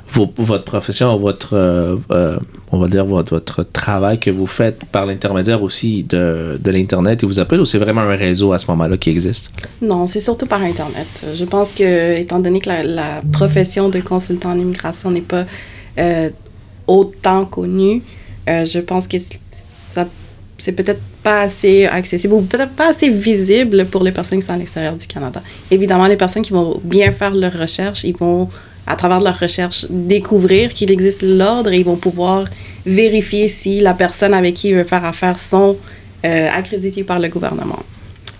votre 0.09 0.65
profession, 0.65 1.17
votre, 1.17 1.53
euh, 1.53 1.95
euh, 2.11 2.37
on 2.73 2.79
va 2.79 2.87
dire, 2.87 3.05
votre, 3.05 3.63
travail 3.71 4.19
que 4.19 4.31
vous 4.31 4.47
faites 4.47 4.83
par 4.85 5.05
l'intermédiaire 5.05 5.61
aussi 5.61 6.03
de, 6.03 6.59
de 6.59 6.71
l'Internet 6.71 7.21
et 7.21 7.25
vous 7.25 7.39
appellent 7.39 7.61
ou 7.61 7.65
c'est 7.65 7.77
vraiment 7.77 8.01
un 8.01 8.15
réseau 8.15 8.51
à 8.51 8.57
ce 8.57 8.65
moment-là 8.71 8.97
qui 8.97 9.11
existe? 9.11 9.51
Non, 9.81 10.07
c'est 10.07 10.19
surtout 10.19 10.47
par 10.47 10.61
Internet. 10.61 11.23
Je 11.33 11.45
pense 11.45 11.71
que, 11.71 12.17
étant 12.17 12.39
donné 12.39 12.59
que 12.59 12.69
la, 12.69 12.83
la 12.83 13.21
profession 13.31 13.89
de 13.89 13.99
consultant 14.01 14.51
en 14.51 14.57
immigration 14.57 15.11
n'est 15.11 15.21
pas 15.21 15.45
euh, 15.99 16.31
autant 16.87 17.45
connue, 17.45 18.01
euh, 18.49 18.65
je 18.65 18.79
pense 18.79 19.07
que 19.07 19.17
ça 19.87 20.07
c'est 20.57 20.71
peut-être 20.71 21.01
pas 21.21 21.41
assez 21.41 21.85
accessible 21.85 22.33
ou 22.33 22.41
peut-être 22.41 22.71
pas 22.71 22.89
assez 22.89 23.09
visible 23.09 23.85
pour 23.85 24.03
les 24.03 24.11
personnes 24.11 24.39
qui 24.39 24.45
sont 24.45 24.53
à 24.53 24.57
l'extérieur 24.57 24.95
du 24.95 25.05
Canada. 25.07 25.41
Évidemment, 25.69 26.07
les 26.07 26.15
personnes 26.15 26.41
qui 26.41 26.53
vont 26.53 26.79
bien 26.83 27.11
faire 27.11 27.33
leurs 27.35 27.53
recherches, 27.53 28.03
ils 28.03 28.15
vont, 28.15 28.47
à 28.85 28.95
travers 28.95 29.19
leurs 29.21 29.39
recherches, 29.39 29.85
découvrir 29.89 30.73
qu'il 30.73 30.91
existe 30.91 31.21
l'ordre 31.21 31.71
et 31.71 31.79
ils 31.79 31.85
vont 31.85 31.95
pouvoir 31.95 32.45
vérifier 32.85 33.47
si 33.47 33.79
la 33.79 33.93
personne 33.93 34.33
avec 34.33 34.55
qui 34.55 34.69
ils 34.69 34.75
veulent 34.75 34.85
faire 34.85 35.05
affaire 35.05 35.39
sont 35.39 35.77
euh, 36.25 36.49
accréditées 36.51 37.03
par 37.03 37.19
le 37.19 37.29
gouvernement. 37.29 37.79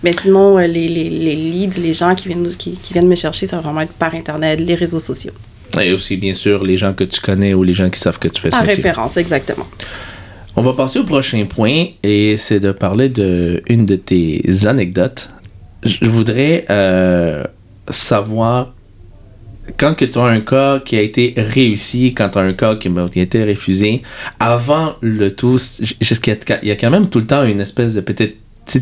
Mais 0.02 0.12
sinon, 0.12 0.58
euh, 0.58 0.66
les, 0.66 0.86
les, 0.88 1.08
les 1.08 1.34
leads, 1.34 1.78
les 1.80 1.94
gens 1.94 2.14
qui 2.14 2.28
viennent, 2.28 2.42
nous- 2.42 2.56
qui, 2.56 2.72
qui 2.72 2.92
viennent 2.92 3.08
me 3.08 3.14
chercher, 3.14 3.46
ça 3.46 3.56
va 3.56 3.62
vraiment 3.62 3.80
être 3.80 3.92
par 3.94 4.14
Internet, 4.14 4.60
les 4.60 4.74
réseaux 4.74 5.00
sociaux. 5.00 5.32
Et 5.80 5.92
aussi, 5.92 6.16
bien 6.18 6.34
sûr, 6.34 6.62
les 6.62 6.76
gens 6.76 6.92
que 6.92 7.04
tu 7.04 7.20
connais 7.20 7.54
ou 7.54 7.62
les 7.62 7.72
gens 7.72 7.88
qui 7.88 7.98
savent 7.98 8.18
que 8.18 8.28
tu 8.28 8.40
fais 8.40 8.50
ce 8.50 8.56
Par 8.56 8.66
métier. 8.66 8.82
référence, 8.82 9.16
exactement. 9.16 9.66
On 10.56 10.62
va 10.62 10.72
passer 10.74 10.98
au 11.00 11.04
prochain 11.04 11.44
point 11.46 11.86
et 12.02 12.36
c'est 12.36 12.60
de 12.60 12.70
parler 12.70 13.08
de 13.08 13.62
une 13.68 13.86
de 13.86 13.96
tes 13.96 14.42
anecdotes. 14.66 15.30
Je 15.84 16.04
voudrais 16.04 16.64
euh, 16.70 17.44
savoir 17.88 18.73
quand 19.78 19.94
tu 19.94 20.18
as 20.18 20.22
un 20.22 20.40
cas 20.40 20.80
qui 20.80 20.96
a 20.96 21.00
été 21.00 21.34
réussi, 21.36 22.12
quand 22.14 22.28
tu 22.30 22.38
as 22.38 22.42
un 22.42 22.52
cas 22.52 22.76
qui 22.76 22.88
a 22.88 23.22
été 23.22 23.44
refusé, 23.44 24.02
avant 24.38 24.94
le 25.00 25.34
tout, 25.34 25.58
il 25.80 26.68
y 26.68 26.70
a 26.70 26.76
quand 26.76 26.90
même 26.90 27.08
tout 27.08 27.18
le 27.18 27.26
temps 27.26 27.44
une 27.44 27.60
espèce 27.60 27.94
de 27.94 28.00
petite 28.00 28.36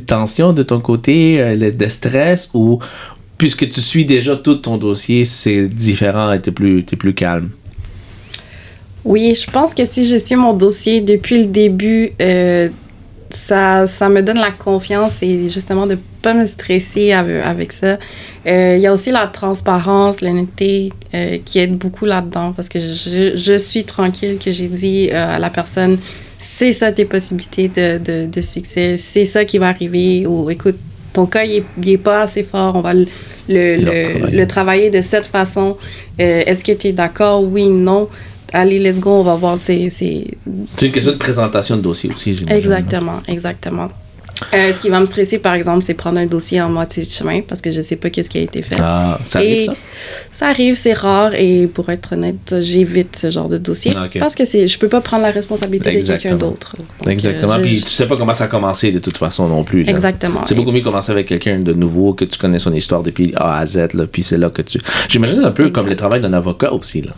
tension 0.06 0.52
de 0.52 0.62
ton 0.62 0.80
côté, 0.80 1.40
euh, 1.40 1.70
de 1.70 1.88
stress 1.88 2.50
ou 2.54 2.78
puisque 3.38 3.68
tu 3.68 3.80
suis 3.80 4.04
déjà 4.04 4.36
tout 4.36 4.56
ton 4.56 4.76
dossier, 4.76 5.24
c'est 5.24 5.68
différent 5.68 6.32
et 6.32 6.40
t'es 6.40 6.52
plus, 6.52 6.84
t'es 6.84 6.96
plus 6.96 7.14
calme? 7.14 7.50
Oui, 9.04 9.34
je 9.34 9.50
pense 9.50 9.74
que 9.74 9.84
si 9.84 10.04
je 10.04 10.16
suis 10.16 10.36
mon 10.36 10.52
dossier 10.52 11.00
depuis 11.00 11.38
le 11.38 11.46
début, 11.46 12.12
euh, 12.20 12.68
ça, 13.30 13.86
ça 13.86 14.08
me 14.08 14.22
donne 14.22 14.38
la 14.38 14.52
confiance 14.52 15.22
et 15.24 15.48
justement 15.48 15.86
de 15.86 15.98
pas 16.22 16.34
me 16.34 16.44
stresser 16.44 17.12
avec, 17.12 17.42
avec 17.44 17.72
ça. 17.72 17.98
Euh, 18.46 18.76
Il 18.76 18.82
y 18.82 18.86
a 18.86 18.92
aussi 18.92 19.10
la 19.10 19.26
transparence, 19.26 20.20
l'honnêteté 20.22 20.92
euh, 21.14 21.38
qui 21.44 21.58
aide 21.58 21.76
beaucoup 21.76 22.06
là-dedans 22.06 22.52
parce 22.56 22.68
que 22.68 22.78
je, 22.78 23.32
je 23.36 23.58
suis 23.58 23.84
tranquille 23.84 24.38
que 24.42 24.50
j'ai 24.50 24.68
dit 24.68 25.10
euh, 25.10 25.36
à 25.36 25.38
la 25.38 25.50
personne 25.50 25.98
c'est 26.38 26.72
ça 26.72 26.90
tes 26.90 27.04
possibilités 27.04 27.68
de, 27.68 27.98
de, 27.98 28.26
de 28.26 28.40
succès, 28.40 28.96
c'est 28.96 29.24
ça 29.24 29.44
qui 29.44 29.58
va 29.58 29.68
arriver 29.68 30.26
ou 30.26 30.50
écoute, 30.50 30.76
ton 31.12 31.26
cas 31.26 31.44
il 31.44 31.52
est, 31.58 31.64
il 31.80 31.90
est 31.90 31.98
pas 31.98 32.22
assez 32.22 32.42
fort, 32.42 32.74
on 32.74 32.80
va 32.80 32.94
le, 32.94 33.06
le, 33.48 34.44
travailler 34.46 34.90
de 34.90 35.00
cette 35.00 35.26
façon. 35.26 35.76
Est-ce 36.18 36.64
que 36.64 36.72
tu 36.72 36.88
es 36.88 36.92
d'accord? 36.92 37.44
Oui, 37.44 37.68
non. 37.68 38.08
Allez, 38.52 38.78
let's 38.80 38.98
go, 38.98 39.10
on 39.10 39.22
va 39.22 39.36
voir. 39.36 39.58
C'est 39.58 39.84
une 39.86 40.92
question 40.92 41.12
de 41.12 41.16
présentation 41.16 41.76
de 41.76 41.82
dossier 41.82 42.10
aussi, 42.12 42.34
j'imagine. 42.34 42.58
Exactement, 42.58 43.20
exactement. 43.28 43.88
Euh, 44.54 44.72
ce 44.72 44.80
qui 44.80 44.88
va 44.88 45.00
me 45.00 45.04
stresser, 45.04 45.38
par 45.38 45.54
exemple, 45.54 45.82
c'est 45.82 45.94
prendre 45.94 46.18
un 46.18 46.26
dossier 46.26 46.60
en 46.60 46.68
moitié 46.68 47.04
de 47.04 47.10
chemin 47.10 47.40
parce 47.40 47.60
que 47.60 47.70
je 47.70 47.82
sais 47.82 47.96
pas 47.96 48.10
qu'est-ce 48.10 48.30
qui 48.30 48.38
a 48.38 48.42
été 48.42 48.62
fait. 48.62 48.76
Ah, 48.80 49.18
ça 49.24 49.38
arrive, 49.40 49.50
Et 49.62 49.66
ça? 49.66 49.74
Ça 50.30 50.48
arrive, 50.48 50.74
c'est 50.74 50.92
rare 50.92 51.34
et 51.34 51.66
pour 51.66 51.88
être 51.90 52.12
honnête, 52.14 52.54
j'évite 52.60 53.16
ce 53.16 53.30
genre 53.30 53.48
de 53.48 53.58
dossier 53.58 53.92
Ah, 53.96 54.04
ok. 54.06 54.18
parce 54.18 54.34
que 54.34 54.44
c'est, 54.44 54.66
je 54.66 54.78
peux 54.78 54.88
pas 54.88 55.00
prendre 55.00 55.22
la 55.24 55.30
responsabilité 55.30 56.00
de 56.00 56.06
quelqu'un 56.06 56.36
d'autre. 56.36 56.74
Donc, 56.76 57.08
Exactement. 57.08 57.52
euh, 57.54 57.58
je- 57.58 57.62
Puis 57.62 57.82
tu 57.82 57.90
sais 57.90 58.06
pas 58.06 58.16
comment 58.16 58.32
ça 58.32 58.44
a 58.44 58.48
commencé 58.48 58.92
de 58.92 58.98
toute 58.98 59.16
façon 59.18 59.48
non 59.48 59.64
plus. 59.64 59.82
là. 59.84 59.90
Exactement. 59.90 60.40
C'est 60.46 60.54
beaucoup 60.54 60.72
mieux 60.72 60.82
commencer 60.82 61.12
avec 61.12 61.26
quelqu'un 61.28 61.58
de 61.58 61.72
nouveau, 61.72 62.14
que 62.14 62.24
tu 62.24 62.38
connais 62.38 62.58
son 62.58 62.72
histoire 62.72 63.02
depuis 63.02 63.32
A 63.36 63.58
à 63.58 63.66
Z, 63.66 63.94
là, 63.94 64.06
puis 64.10 64.22
c'est 64.22 64.38
là 64.38 64.50
que 64.50 64.62
tu. 64.62 64.78
J'imagine 65.08 65.44
un 65.44 65.50
peu 65.50 65.70
comme 65.70 65.88
le 65.88 65.96
travail 65.96 66.20
d'un 66.20 66.32
avocat 66.32 66.72
aussi. 66.72 67.02
Là. 67.02 67.12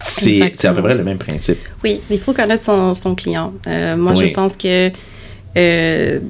C'est 0.00 0.52
c'est 0.54 0.66
à 0.68 0.72
peu 0.72 0.82
près 0.82 0.94
le 0.94 1.04
même 1.04 1.18
principe. 1.18 1.58
Oui, 1.84 2.00
il 2.10 2.18
faut 2.18 2.32
connaître 2.32 2.64
son, 2.64 2.94
son 2.94 3.14
client. 3.14 3.52
Euh, 3.66 3.96
moi, 3.96 4.12
Oui. 4.16 4.28
je 4.28 4.32
pense 4.32 4.56
que 4.56 4.90
euh, 5.56 6.20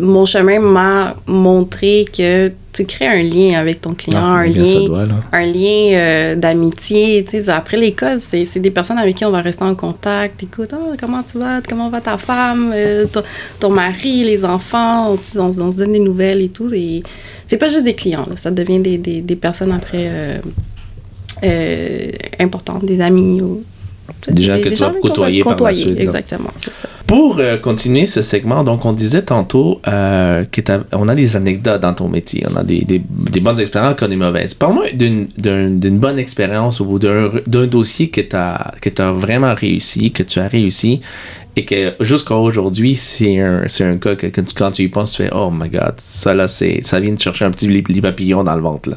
mon 0.00 0.24
chemin 0.26 0.58
m'a 0.60 1.16
montré 1.26 2.04
que 2.12 2.50
tu 2.72 2.84
crées 2.84 3.06
un 3.06 3.22
lien 3.22 3.58
avec 3.58 3.80
ton 3.80 3.94
client, 3.94 4.20
Ah, 4.22 4.38
un, 4.38 4.46
lien, 4.46 4.86
doit, 4.86 5.06
un 5.32 5.46
lien 5.46 5.92
euh, 5.92 6.34
d'amitié. 6.36 7.24
Après 7.48 7.76
l'école, 7.76 8.20
c'est 8.20 8.44
c'est 8.44 8.60
des 8.60 8.70
personnes 8.70 8.98
avec 8.98 9.16
qui 9.16 9.24
on 9.24 9.30
va 9.30 9.40
rester 9.42 9.64
en 9.64 9.74
contact. 9.74 10.42
Écoute, 10.42 10.70
Ah, 10.72 10.96
comment 10.98 11.22
tu 11.22 11.38
vas? 11.38 11.60
Comment 11.68 11.90
va 11.90 12.00
ta 12.00 12.16
femme? 12.16 12.72
Euh, 12.74 13.06
ton, 13.06 13.22
ton 13.58 13.70
mari, 13.70 14.24
les 14.24 14.44
enfants? 14.44 15.12
On, 15.12 15.52
se 15.52 15.76
donne 15.76 15.92
des 15.92 15.98
nouvelles 15.98 16.42
et 16.42 16.48
tout. 16.48 16.72
Et 16.72 17.02
c'est 17.46 17.58
pas 17.58 17.68
juste 17.68 17.84
des 17.84 17.94
clients, 17.94 18.26
là. 18.28 18.36
ça 18.36 18.50
devient 18.50 18.78
des, 18.78 18.98
des, 18.98 19.20
des 19.20 19.36
personnes 19.36 19.72
après 19.72 20.06
euh, 20.08 20.38
euh, 21.42 22.10
importantes, 22.38 22.84
des 22.84 23.00
amis. 23.00 23.40
Ou, 23.42 23.64
Des 24.28 24.42
gens 24.42 24.60
que 24.60 24.68
tu 24.68 24.74
vas 24.76 24.86
avec 24.86 25.00
qui 25.00 25.06
on 25.06 25.08
va 25.08 25.08
côtoyer 25.08 25.42
par 25.42 25.52
la 25.52 25.56
côtoyer, 25.58 25.82
suite, 25.84 25.96
là. 25.96 26.02
Exactement, 26.02 26.50
c'est 26.56 26.72
ça. 26.72 26.88
Pour 27.06 27.38
euh, 27.38 27.56
continuer 27.56 28.06
ce 28.06 28.22
segment, 28.22 28.62
donc 28.64 28.84
on 28.84 28.92
disait 28.92 29.22
tantôt 29.22 29.80
euh, 29.88 30.44
qu'on 30.92 31.08
a 31.08 31.14
des 31.14 31.36
anecdotes 31.36 31.80
dans 31.80 31.94
ton 31.94 32.08
métier, 32.08 32.44
on 32.52 32.56
a 32.56 32.62
des, 32.62 32.80
des, 32.84 33.00
des 33.08 33.40
bonnes 33.40 33.58
expériences 33.58 33.96
qu'on 33.96 34.08
des 34.08 34.16
mauvaises. 34.16 34.54
Parle-moi 34.54 34.84
d'une- 34.92 35.28
d'un- 35.38 35.70
d'une 35.70 35.98
bonne 35.98 36.18
expérience 36.18 36.80
ou 36.80 36.98
d'un 36.98 37.30
d'un 37.46 37.66
dossier 37.66 38.08
que 38.10 38.20
tu 38.20 38.36
as, 38.36 38.72
que 38.80 38.90
as 39.00 39.12
vraiment 39.12 39.54
réussi, 39.54 40.10
que 40.12 40.22
tu 40.22 40.38
as 40.38 40.48
réussi, 40.48 41.00
et 41.56 41.64
que 41.64 41.94
jusqu'à 42.00 42.36
aujourd'hui, 42.36 42.94
c'est 42.96 43.40
un, 43.40 43.62
c'est 43.66 43.84
un 43.84 43.96
cas 43.96 44.14
que, 44.14 44.26
que 44.28 44.40
tu- 44.40 44.54
quand 44.54 44.70
tu 44.70 44.82
y 44.82 44.88
penses, 44.88 45.12
tu 45.12 45.22
fais 45.24 45.30
Oh 45.34 45.50
my 45.50 45.68
god, 45.68 45.94
ça 45.98 46.34
là, 46.34 46.46
c'est- 46.46 46.80
ça 46.84 47.00
vient 47.00 47.12
de 47.12 47.20
chercher 47.20 47.44
un 47.46 47.50
petit 47.50 47.66
papillon 48.00 48.44
dans 48.44 48.54
le 48.54 48.62
ventre. 48.62 48.90
Là. 48.90 48.96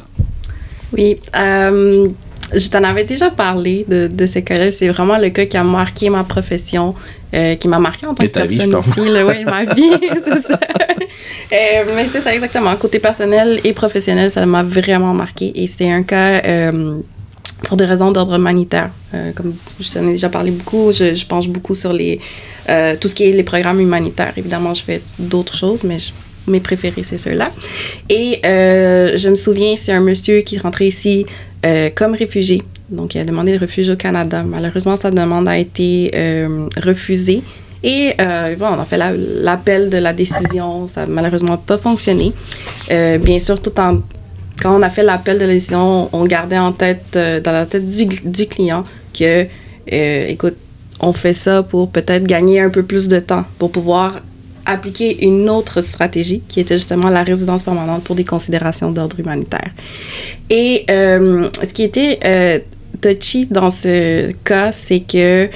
Oui, 0.96 1.16
euh, 1.36 2.08
je 2.52 2.68
t'en 2.68 2.82
avais 2.84 3.04
déjà 3.04 3.30
parlé 3.30 3.84
de, 3.88 4.06
de 4.06 4.26
ce 4.26 4.38
cas-là. 4.40 4.70
C'est 4.70 4.88
vraiment 4.88 5.18
le 5.18 5.30
cas 5.30 5.46
qui 5.46 5.56
a 5.56 5.64
marqué 5.64 6.10
ma 6.10 6.24
profession, 6.24 6.94
euh, 7.34 7.54
qui 7.56 7.68
m'a 7.68 7.78
marqué 7.78 8.06
en 8.06 8.14
tant 8.14 8.26
que 8.26 8.46
vie, 8.46 8.56
personne 8.58 8.70
pense. 8.70 8.88
aussi. 8.98 9.08
là, 9.10 9.24
oui, 9.26 9.44
ma 9.44 9.64
vie, 9.64 9.90
c'est 10.24 10.40
ça. 10.42 10.60
Euh, 11.52 11.84
mais 11.96 12.06
c'est 12.10 12.20
ça, 12.20 12.34
exactement. 12.34 12.74
Côté 12.76 12.98
personnel 12.98 13.60
et 13.64 13.72
professionnel, 13.72 14.30
ça 14.30 14.44
m'a 14.46 14.62
vraiment 14.62 15.14
marqué. 15.14 15.52
Et 15.54 15.66
c'était 15.66 15.90
un 15.90 16.02
cas 16.02 16.42
euh, 16.44 16.98
pour 17.62 17.76
des 17.76 17.84
raisons 17.86 18.10
d'ordre 18.12 18.34
humanitaire. 18.34 18.90
Comme 19.36 19.54
je 19.80 19.90
t'en 19.92 20.06
ai 20.08 20.12
déjà 20.12 20.28
parlé 20.28 20.50
beaucoup, 20.50 20.92
je, 20.92 21.14
je 21.14 21.24
penche 21.26 21.48
beaucoup 21.48 21.74
sur 21.74 21.92
les, 21.92 22.18
tout 23.00 23.08
ce 23.08 23.14
qui 23.14 23.24
est 23.24 23.32
les 23.32 23.42
programmes 23.44 23.80
humanitaires. 23.80 24.32
Évidemment, 24.36 24.74
je 24.74 24.82
fais 24.82 25.00
d'autres 25.18 25.56
choses, 25.56 25.82
mais 25.84 25.98
je- 25.98 26.12
mes 26.46 26.60
préférés, 26.60 27.02
c'est 27.02 27.18
ceux-là. 27.18 27.50
Et 28.08 28.40
euh, 28.44 29.16
je 29.16 29.28
me 29.28 29.34
souviens, 29.34 29.74
c'est 29.76 29.92
un 29.92 30.00
monsieur 30.00 30.40
qui 30.40 30.58
rentrait 30.58 30.88
ici 30.88 31.26
euh, 31.64 31.90
comme 31.94 32.14
réfugié. 32.14 32.62
Donc, 32.90 33.14
il 33.14 33.20
a 33.20 33.24
demandé 33.24 33.52
le 33.52 33.58
refuge 33.58 33.88
au 33.88 33.96
Canada. 33.96 34.42
Malheureusement, 34.46 34.96
sa 34.96 35.10
demande 35.10 35.48
a 35.48 35.56
été 35.58 36.10
euh, 36.14 36.68
refusée. 36.82 37.42
Et 37.82 38.14
bon, 38.58 38.66
on 38.76 38.80
a 38.80 38.84
fait 38.86 38.96
la- 38.96 39.12
l'appel 39.12 39.90
de 39.90 39.98
la 39.98 40.12
décision. 40.14 40.86
Ça 40.88 41.02
n'a 41.02 41.06
malheureusement 41.06 41.58
pas 41.58 41.76
fonctionné. 41.76 42.32
Bien 42.88 43.38
sûr, 43.38 43.60
tout 43.60 43.78
en 43.78 44.00
quand 44.62 44.78
on 44.78 44.82
a 44.82 44.88
fait 44.88 45.02
l'appel 45.02 45.36
de 45.38 45.44
la 45.44 45.52
décision, 45.52 46.08
on 46.12 46.24
gardait 46.24 46.56
en 46.58 46.72
tête, 46.72 47.12
dans 47.12 47.52
la 47.52 47.66
tête 47.66 47.84
du, 47.84 48.06
du 48.06 48.46
client 48.46 48.84
que, 49.12 49.46
écoute, 49.86 50.54
on 51.00 51.12
fait 51.12 51.32
ça 51.34 51.62
pour 51.62 51.90
peut-être 51.90 52.24
gagner 52.24 52.60
un 52.60 52.70
peu 52.70 52.84
plus 52.84 53.08
de 53.08 53.18
temps, 53.18 53.44
pour 53.58 53.70
pouvoir 53.70 54.20
appliquer 54.66 55.24
une 55.24 55.48
autre 55.50 55.82
stratégie 55.82 56.42
qui 56.48 56.60
était 56.60 56.76
justement 56.76 57.08
la 57.08 57.22
résidence 57.22 57.62
permanente 57.62 58.04
pour 58.04 58.14
des 58.14 58.24
considérations 58.24 58.90
d'ordre 58.90 59.18
humanitaire. 59.20 59.70
Et 60.50 60.84
euh, 60.90 61.48
ce 61.62 61.72
qui 61.72 61.82
était 61.82 62.18
euh, 62.24 62.58
touchy 63.00 63.46
dans 63.50 63.70
ce 63.70 64.32
cas, 64.44 64.72
c'est 64.72 65.00
que 65.00 65.48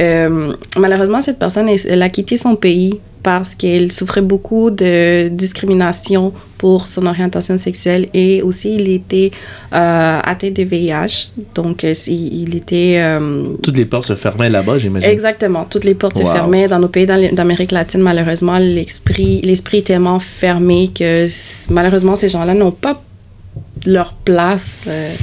euh, 0.00 0.52
malheureusement, 0.76 1.20
cette 1.20 1.38
personne, 1.38 1.68
elle, 1.68 2.02
a 2.02 2.08
quitté 2.08 2.36
son 2.36 2.56
pays 2.56 3.00
parce 3.22 3.54
qu'elle 3.54 3.92
souffrait 3.92 4.20
beaucoup 4.22 4.70
de 4.70 5.28
discrimination 5.28 6.32
pour 6.58 6.86
son 6.86 7.06
orientation 7.06 7.56
sexuelle 7.58 8.08
et 8.14 8.42
aussi 8.42 8.74
il 8.76 8.88
était 8.88 9.30
euh, 9.72 10.20
atteint 10.22 10.50
de 10.50 10.62
VIH. 10.62 11.28
Donc, 11.54 11.84
euh, 11.84 11.92
il 12.08 12.54
était... 12.56 12.96
euh, 12.98 13.54
Toutes 13.62 13.76
les 13.76 13.84
portes 13.84 14.04
se 14.06 14.14
fermaient 14.16 14.50
là-bas, 14.50 14.78
j'imagine. 14.78 15.08
Exactement. 15.08 15.64
Toutes 15.68 15.84
les 15.84 15.94
portes 15.94 16.16
se 16.16 16.22
fermaient. 16.22 16.68
Dans 16.68 16.78
nos 16.78 16.88
pays 16.88 17.06
d'Am- 17.06 17.32
d'Amérique 17.32 17.72
latine, 17.72 18.00
malheureusement, 18.00 18.58
l'esprit 18.58 19.42
est 19.44 19.86
tellement 19.86 20.18
fermé 20.18 20.90
que 20.94 21.24
malheureusement, 21.72 22.16
ces 22.16 22.28
gens-là 22.28 22.54
n'ont 22.54 22.70
pas 22.72 23.02
leur 23.86 24.12
place 24.12 24.84
euh, 24.86 25.14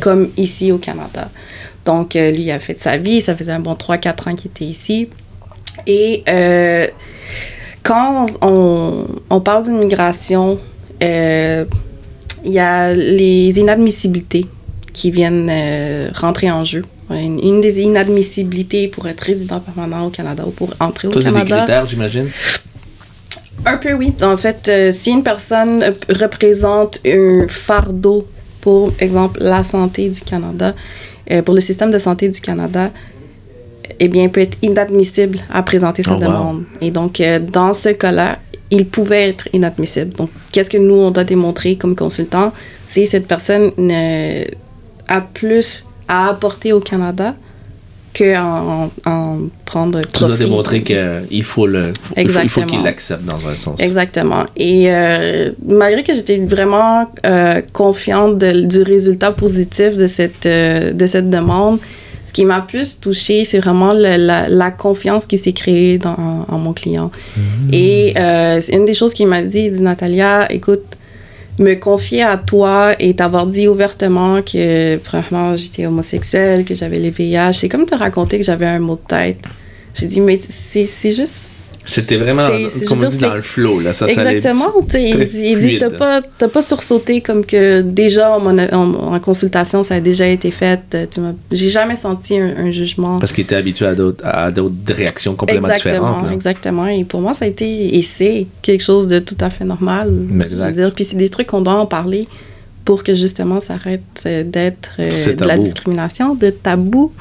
comme 0.00 0.28
ici 0.36 0.72
au 0.72 0.78
Canada. 0.78 1.30
Donc, 1.84 2.14
lui, 2.14 2.50
a 2.50 2.58
fait 2.60 2.78
sa 2.78 2.96
vie. 2.98 3.20
Ça 3.20 3.34
faisait 3.34 3.52
un 3.52 3.60
bon 3.60 3.74
3-4 3.74 4.28
ans 4.30 4.34
qu'il 4.34 4.50
était 4.50 4.64
ici. 4.64 5.08
Et 5.86 6.22
quand 7.88 8.26
on, 8.42 9.06
on 9.30 9.40
parle 9.40 9.62
d'immigration, 9.64 10.58
euh, 11.02 11.64
il 12.44 12.52
y 12.52 12.58
a 12.58 12.92
les 12.92 13.58
inadmissibilités 13.58 14.46
qui 14.92 15.10
viennent 15.10 15.48
euh, 15.50 16.10
rentrer 16.14 16.50
en 16.50 16.64
jeu. 16.64 16.84
Une, 17.10 17.38
une 17.42 17.62
des 17.62 17.80
inadmissibilités 17.80 18.88
pour 18.88 19.08
être 19.08 19.22
résident 19.22 19.60
permanent 19.60 20.04
au 20.06 20.10
Canada 20.10 20.44
ou 20.46 20.50
pour 20.50 20.74
entrer 20.80 21.08
au 21.08 21.12
Toi, 21.12 21.22
c'est 21.22 21.28
des 21.30 21.34
Canada. 21.36 21.56
critères, 21.56 21.86
j'imagine? 21.86 22.28
Un 23.64 23.78
peu 23.78 23.94
oui. 23.94 24.12
En 24.20 24.36
fait, 24.36 24.68
euh, 24.68 24.90
si 24.92 25.10
une 25.10 25.22
personne 25.22 25.82
représente 26.10 27.00
un 27.06 27.46
fardeau 27.48 28.28
pour 28.60 28.92
exemple 28.98 29.40
la 29.42 29.64
santé 29.64 30.10
du 30.10 30.20
Canada, 30.20 30.74
pour 31.44 31.54
le 31.54 31.60
système 31.60 31.90
de 31.90 31.98
santé 31.98 32.28
du 32.28 32.40
Canada, 32.40 32.90
eh 34.00 34.08
bien, 34.08 34.28
peut 34.28 34.40
être 34.40 34.58
inadmissible 34.62 35.38
à 35.52 35.62
présenter 35.62 36.02
sa 36.02 36.12
Oh, 36.12 36.14
wow. 36.14 36.20
demande. 36.20 36.64
Et 36.80 36.90
donc, 36.90 37.20
euh, 37.20 37.38
dans 37.38 37.72
ce 37.74 37.88
cas-là, 37.90 38.38
il 38.70 38.86
pouvait 38.86 39.28
être 39.30 39.48
inadmissible. 39.52 40.12
Donc, 40.14 40.30
qu'est-ce 40.52 40.70
que 40.70 40.76
nous, 40.78 40.94
on 40.94 41.10
doit 41.10 41.24
démontrer 41.24 41.76
comme 41.76 41.96
consultant? 41.96 42.52
C'est 42.86 43.06
cette 43.06 43.26
personne 43.26 43.70
ne- 43.78 44.44
a 45.08 45.20
plus 45.22 45.84
à 46.06 46.28
apporter 46.28 46.72
au 46.72 46.80
Canada 46.80 47.34
qu'en 48.16 48.90
en, 49.06 49.10
en 49.10 49.38
prendre 49.64 50.00
Tu 50.02 50.18
dois 50.20 50.28
profit? 50.28 50.44
démontrer 50.44 50.82
qu'il 50.82 51.44
faut 51.44 51.66
le. 51.66 51.92
il 52.16 52.28
faut- 52.30 52.40
Il 52.42 52.48
faut 52.48 52.62
qu'il 52.62 52.82
l'accepte 52.82 53.24
dans 53.24 53.46
un 53.46 53.54
sens. 53.56 53.80
Exactement. 53.80 54.44
Et 54.56 54.86
euh, 54.90 55.50
malgré 55.66 56.02
que 56.02 56.14
j'étais 56.14 56.38
vraiment 56.38 57.10
euh, 57.26 57.60
confiante 57.72 58.38
de- 58.38 58.62
du 58.66 58.82
résultat 58.82 59.32
positif 59.32 59.96
de 59.96 60.06
cette, 60.06 60.46
euh, 60.46 60.92
de 60.92 61.06
cette 61.06 61.30
demande, 61.30 61.78
qui 62.38 62.44
m'a 62.44 62.60
plus 62.60 63.00
touchée, 63.00 63.44
c'est 63.44 63.58
vraiment 63.58 63.92
le- 63.92 64.16
la, 64.16 64.48
la 64.48 64.70
confiance 64.70 65.26
qui 65.26 65.38
s'est 65.38 65.52
créée 65.62 65.98
dans, 65.98 66.46
en 66.48 66.58
mon 66.58 66.72
client. 66.72 67.10
Et 67.72 68.14
euh, 68.16 68.60
c'est 68.60 68.74
une 68.74 68.84
des 68.84 68.94
choses 68.94 69.12
qu'il 69.12 69.26
m'a 69.26 69.42
dit, 69.42 69.62
il 69.66 69.72
dit 69.72 69.80
Natalia, 69.82 70.46
écoute, 70.52 70.84
me 71.58 71.74
confier 71.74 72.22
à 72.22 72.36
toi 72.36 72.92
et 73.00 73.16
t'avoir 73.16 73.44
dit 73.48 73.66
ouvertement 73.66 74.40
que, 74.42 74.96
premièrement, 74.98 75.56
j'étais 75.56 75.84
homosexuelle, 75.86 76.64
que 76.64 76.76
j'avais 76.76 77.00
les 77.00 77.10
VIH, 77.10 77.54
c'est 77.54 77.68
comme 77.68 77.86
te 77.86 77.96
raconter 77.96 78.38
que 78.38 78.44
j'avais 78.44 78.66
un 78.66 78.78
mot 78.78 78.94
de 78.94 79.08
tête. 79.16 79.42
J'ai 79.94 80.06
dit, 80.06 80.20
mais 80.20 80.38
c'est 80.40 80.86
juste 81.12 81.48
C'était 81.90 82.16
vraiment, 82.16 82.46
comme 82.86 83.02
on 83.02 83.08
dit, 83.08 83.16
dans 83.18 83.34
le 83.34 83.40
flow. 83.40 83.80
Là. 83.80 83.92
Ça, 83.94 84.06
ça 84.08 84.20
allait- 84.20 84.36
Exactement. 84.36 84.72
sais, 84.88 85.10
très 85.10 85.22
il 85.22 85.28
dit, 85.28 85.40
il 85.42 85.58
dit 85.58 85.62
fluide. 85.78 85.80
t'as 85.98 86.20
pas, 86.38 86.48
pas 86.48 86.60
sursauté 86.62 87.22
comme 87.22 87.46
que 87.46 87.80
déjà 87.80 88.30
en, 88.36 88.40
mon- 88.40 88.58
en- 88.72 89.14
en 89.14 89.20
consultation, 89.20 89.82
ça 89.82 89.94
a 89.94 90.00
déjà 90.00 90.26
été 90.28 90.50
fait. 90.50 90.80
euh, 90.94 91.06
J'ai 91.50 91.70
jamais 91.70 91.96
senti 91.96 92.38
un, 92.38 92.54
un 92.58 92.70
jugement. 92.70 93.18
Parce 93.18 93.32
qu'il 93.32 93.44
était 93.44 93.54
habitué 93.54 93.86
à 93.86 93.94
d'autres, 93.94 94.22
à 94.24 94.50
d'autres 94.50 94.74
réactions 94.88 95.34
complètement 95.34 95.68
exactement, 95.68 95.94
différentes. 96.12 96.22
là. 96.26 96.32
exactement. 96.34 96.86
Et 96.88 97.04
pour 97.04 97.20
moi, 97.22 97.32
ça 97.32 97.46
a 97.46 97.48
été 97.48 97.96
et 97.96 98.02
c'est 98.02 98.46
quelque 98.60 98.82
chose 98.84 99.06
de 99.06 99.18
tout 99.18 99.38
à 99.40 99.48
fait 99.48 99.64
normal. 99.64 100.12
Exact. 100.42 100.72
Dire, 100.74 100.94
Puis 100.94 101.04
c'est 101.04 101.16
des 101.16 101.28
trucs 101.30 101.46
qu'on 101.46 101.62
doit 101.62 101.74
en 101.80 101.86
parler 101.86 102.28
pour 102.84 103.02
que 103.02 103.14
justement 103.14 103.60
ça 103.60 103.74
arrête 103.74 104.02
euh, 104.26 104.44
d'être 104.44 104.92
euh, 104.98 105.10
de 105.34 105.44
la 105.44 105.56
discrimination, 105.58 106.34
de 106.34 106.50
tabou. 106.50 107.12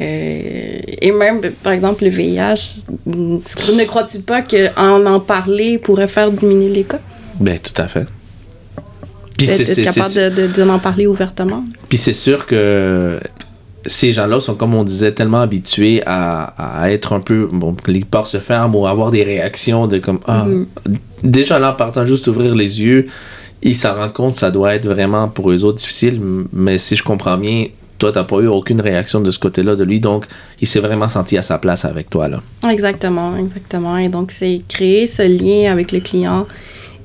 Euh, 0.00 0.78
et 1.02 1.10
même, 1.12 1.40
par 1.62 1.72
exemple, 1.72 2.04
le 2.04 2.10
VIH, 2.10 2.82
ne 3.06 3.84
crois-tu 3.84 4.20
pas 4.20 4.42
qu'en 4.42 5.04
en 5.06 5.20
parler 5.20 5.78
pourrait 5.78 6.08
faire 6.08 6.30
diminuer 6.30 6.68
les 6.70 6.84
cas? 6.84 7.00
Ben, 7.40 7.58
tout 7.58 7.80
à 7.80 7.88
fait. 7.88 8.06
Puis 9.36 9.46
c'est, 9.46 9.82
capable 9.82 10.08
c'est- 10.10 10.30
de, 10.30 10.46
de, 10.48 10.64
d'en 10.64 10.78
parler 10.78 11.06
ouvertement. 11.06 11.64
puis 11.88 11.96
c'est 11.98 12.12
sûr 12.12 12.44
que 12.46 13.20
ces 13.86 14.12
gens-là 14.12 14.40
sont, 14.40 14.54
comme 14.56 14.74
on 14.74 14.82
disait, 14.82 15.12
tellement 15.12 15.40
habitués 15.40 16.02
à, 16.04 16.80
à 16.82 16.90
être 16.90 17.12
un 17.12 17.20
peu, 17.20 17.48
bon, 17.50 17.76
les 17.86 18.04
portes 18.04 18.26
se 18.26 18.38
ferment 18.38 18.76
ou 18.80 18.86
avoir 18.86 19.10
des 19.12 19.22
réactions 19.22 19.86
de 19.86 19.98
comme, 19.98 20.18
ah, 20.26 20.46
déjà 21.22 21.58
là, 21.60 21.70
en 21.70 21.74
partant 21.74 22.04
juste 22.04 22.26
ouvrir 22.26 22.54
les 22.56 22.80
yeux, 22.80 23.06
ils 23.62 23.76
s'en 23.76 23.94
rendent 23.94 24.12
compte, 24.12 24.34
ça 24.34 24.50
doit 24.50 24.74
être 24.74 24.86
vraiment 24.86 25.28
pour 25.28 25.50
eux 25.52 25.62
autres 25.64 25.78
difficile, 25.78 26.20
mais 26.52 26.78
si 26.78 26.96
je 26.96 27.02
comprends 27.04 27.38
bien, 27.38 27.66
toi, 27.98 28.12
t'as 28.12 28.24
pas 28.24 28.36
eu 28.36 28.46
aucune 28.46 28.80
réaction 28.80 29.20
de 29.20 29.30
ce 29.30 29.38
côté-là 29.38 29.76
de 29.76 29.84
lui, 29.84 30.00
donc 30.00 30.24
il 30.60 30.66
s'est 30.66 30.80
vraiment 30.80 31.08
senti 31.08 31.36
à 31.36 31.42
sa 31.42 31.58
place 31.58 31.84
avec 31.84 32.08
toi, 32.08 32.28
là. 32.28 32.40
Exactement, 32.70 33.36
exactement. 33.36 33.96
Et 33.96 34.08
donc, 34.08 34.30
c'est 34.30 34.62
créer 34.68 35.06
ce 35.06 35.22
lien 35.22 35.70
avec 35.72 35.92
le 35.92 36.00
client 36.00 36.46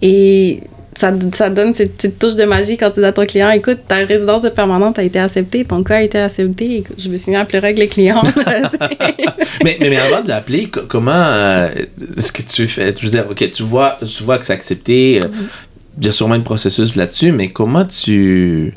et 0.02 0.60
ça, 0.96 1.12
ça, 1.34 1.50
donne 1.50 1.74
cette 1.74 1.96
petite 1.96 2.20
touche 2.20 2.36
de 2.36 2.44
magie 2.44 2.78
quand 2.78 2.92
tu 2.92 3.00
dis 3.00 3.06
à 3.06 3.12
ton 3.12 3.26
client 3.26 3.50
écoute, 3.50 3.80
ta 3.88 3.98
résidence 3.98 4.44
de 4.44 4.50
permanente 4.50 5.00
a 5.00 5.04
été 5.04 5.20
acceptée, 5.20 5.66
ton 5.66 5.84
cas 5.84 5.96
a 5.96 6.02
été 6.04 6.20
accepté. 6.20 6.84
Je 6.98 7.10
me 7.10 7.18
suis 7.18 7.32
mis 7.32 7.38
à 7.38 7.46
pleurer 7.46 7.68
avec 7.68 7.80
les 7.80 7.88
clients. 7.88 8.22
mais, 9.64 9.78
mais, 9.80 9.90
mais, 9.90 9.98
avant 9.98 10.22
de 10.22 10.30
l'appeler, 10.30 10.70
comment 10.88 11.12
euh, 11.14 11.70
est-ce 12.18 12.32
que 12.32 12.44
tu 12.44 12.68
fais 12.68 12.94
Je 12.98 13.06
veux 13.06 13.12
dire, 13.12 13.26
ok, 13.30 13.52
tu 13.52 13.64
vois, 13.64 13.98
tu 14.00 14.24
vois 14.24 14.38
que 14.38 14.46
c'est 14.46 14.54
accepté. 14.54 15.22
Euh, 15.24 15.28
mm-hmm. 15.28 16.00
Il 16.00 16.06
y 16.06 16.10
a 16.10 16.12
sûrement 16.12 16.36
un 16.36 16.42
processus 16.42 16.96
là-dessus, 16.96 17.32
mais 17.32 17.50
comment 17.50 17.86
tu 17.86 18.74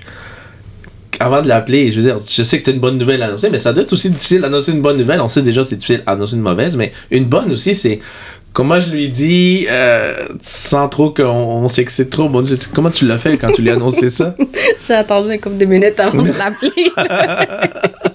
avant 1.20 1.42
de 1.42 1.49
l'appeler, 1.49 1.90
je 1.90 1.96
veux 1.96 2.02
dire, 2.02 2.16
je 2.18 2.42
sais 2.42 2.58
que 2.58 2.64
tu 2.64 2.70
as 2.70 2.73
une 2.73 2.80
bonne 2.80 2.99
nouvelle 2.99 3.23
à 3.23 3.26
annoncer, 3.26 3.50
mais 3.50 3.58
ça 3.58 3.73
doit 3.73 3.82
être 3.82 3.92
aussi 3.92 4.11
difficile 4.11 4.40
d'annoncer 4.40 4.73
une 4.73 4.82
bonne 4.82 4.96
nouvelle. 4.96 5.20
On 5.20 5.28
sait 5.28 5.42
déjà 5.42 5.62
que 5.62 5.68
c'est 5.68 5.76
difficile 5.76 6.02
d'annoncer 6.06 6.37
une 6.37 6.42
mauvaise, 6.42 6.76
mais 6.76 6.92
une 7.11 7.25
bonne 7.25 7.52
aussi, 7.52 7.75
c'est 7.75 8.00
comment 8.52 8.80
je 8.80 8.90
lui 8.90 9.08
dis 9.08 9.66
euh, 9.68 10.14
sans 10.42 10.88
trop 10.88 11.11
qu'on 11.11 11.68
s'excite 11.68 12.11
trop. 12.11 12.28
Bon, 12.28 12.42
comment 12.75 12.90
tu 12.90 13.04
l'as 13.04 13.18
fait 13.18 13.37
quand 13.37 13.50
tu 13.50 13.62
lui 13.62 13.70
as 13.70 13.75
annoncé 13.75 14.08
ça? 14.08 14.35
J'ai 14.88 14.94
attendu 14.94 15.30
un 15.30 15.38
couple 15.38 15.58
de 15.58 15.66
minutes 15.66 16.00
avant 16.00 16.23
de 16.23 16.32
l'appeler. 16.38 16.92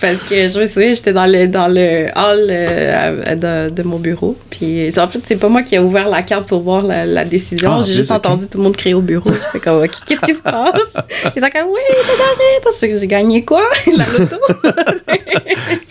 Parce 0.00 0.18
que 0.18 0.48
je 0.48 0.60
me 0.60 0.66
souviens, 0.66 0.94
j'étais 0.94 1.12
dans 1.12 1.26
le, 1.26 1.48
dans 1.48 1.66
le 1.66 2.06
hall 2.14 2.46
euh, 2.50 3.34
de, 3.34 3.70
de, 3.74 3.82
mon 3.82 3.98
bureau. 3.98 4.36
Puis 4.48 4.88
en 4.96 5.08
fait, 5.08 5.20
c'est 5.24 5.36
pas 5.36 5.48
moi 5.48 5.62
qui 5.62 5.74
ai 5.74 5.80
ouvert 5.80 6.08
la 6.08 6.22
carte 6.22 6.46
pour 6.46 6.60
voir 6.60 6.82
la, 6.84 7.04
la 7.04 7.24
décision. 7.24 7.72
Ah, 7.72 7.82
J'ai 7.84 7.94
juste 7.94 8.12
entendu 8.12 8.46
tout 8.46 8.58
le 8.58 8.64
monde 8.64 8.76
crier 8.76 8.94
au 8.94 9.00
bureau. 9.00 9.30
Je 9.32 9.38
fais 9.38 9.58
comme, 9.58 9.84
qu'est-ce 10.06 10.20
qui 10.20 10.34
se 10.34 10.42
passe? 10.42 10.72
Ils 11.36 11.42
sont 11.42 11.48
comme, 11.50 11.70
oui, 11.70 11.80
t'as 11.90 12.86
gagné. 12.86 12.98
J'ai 13.00 13.06
gagné 13.08 13.44
quoi? 13.44 13.62
La 13.96 14.04
loto? 14.06 14.36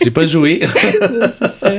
J'ai 0.02 0.10
pas 0.10 0.24
joué. 0.24 0.60
c'est 0.62 1.52
ça. 1.52 1.72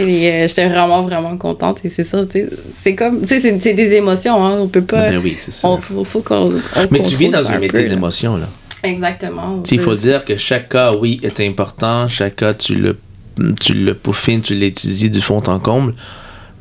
Et 0.00 0.28
euh, 0.28 0.48
j'étais 0.48 0.68
vraiment, 0.68 1.02
vraiment 1.02 1.36
contente. 1.36 1.80
Et 1.84 1.88
c'est 1.88 2.04
ça, 2.04 2.24
c'est 2.72 2.96
comme, 2.96 3.20
tu 3.20 3.38
sais, 3.38 3.58
c'est 3.60 3.74
des 3.74 3.94
émotions, 3.94 4.44
hein. 4.44 4.58
On 4.58 4.66
peut 4.66 4.82
pas. 4.82 5.08
Ben 5.08 5.20
oui, 5.22 5.36
c'est 5.38 5.52
ça. 5.52 5.68
Il 5.96 6.04
faut 6.04 6.20
qu'on. 6.20 6.48
Mais 6.90 7.02
tu 7.02 7.14
vis 7.14 7.28
dans 7.28 7.46
un 7.48 7.58
métier 7.58 7.88
d'émotion, 7.88 8.36
là. 8.36 8.46
Exactement. 8.82 9.62
Il 9.70 9.80
faut 9.80 9.94
dire 9.94 10.24
que 10.24 10.36
chaque 10.36 10.70
cas, 10.70 10.92
oui, 10.92 11.20
est 11.22 11.40
important. 11.40 12.08
Chaque 12.08 12.36
cas, 12.36 12.54
tu 12.54 12.74
le, 12.74 12.98
tu 13.60 13.74
le 13.74 13.94
peaufines, 13.94 14.40
tu 14.40 14.54
l'étudies 14.54 15.10
du 15.10 15.20
fond 15.20 15.42
en 15.46 15.58
comble. 15.58 15.94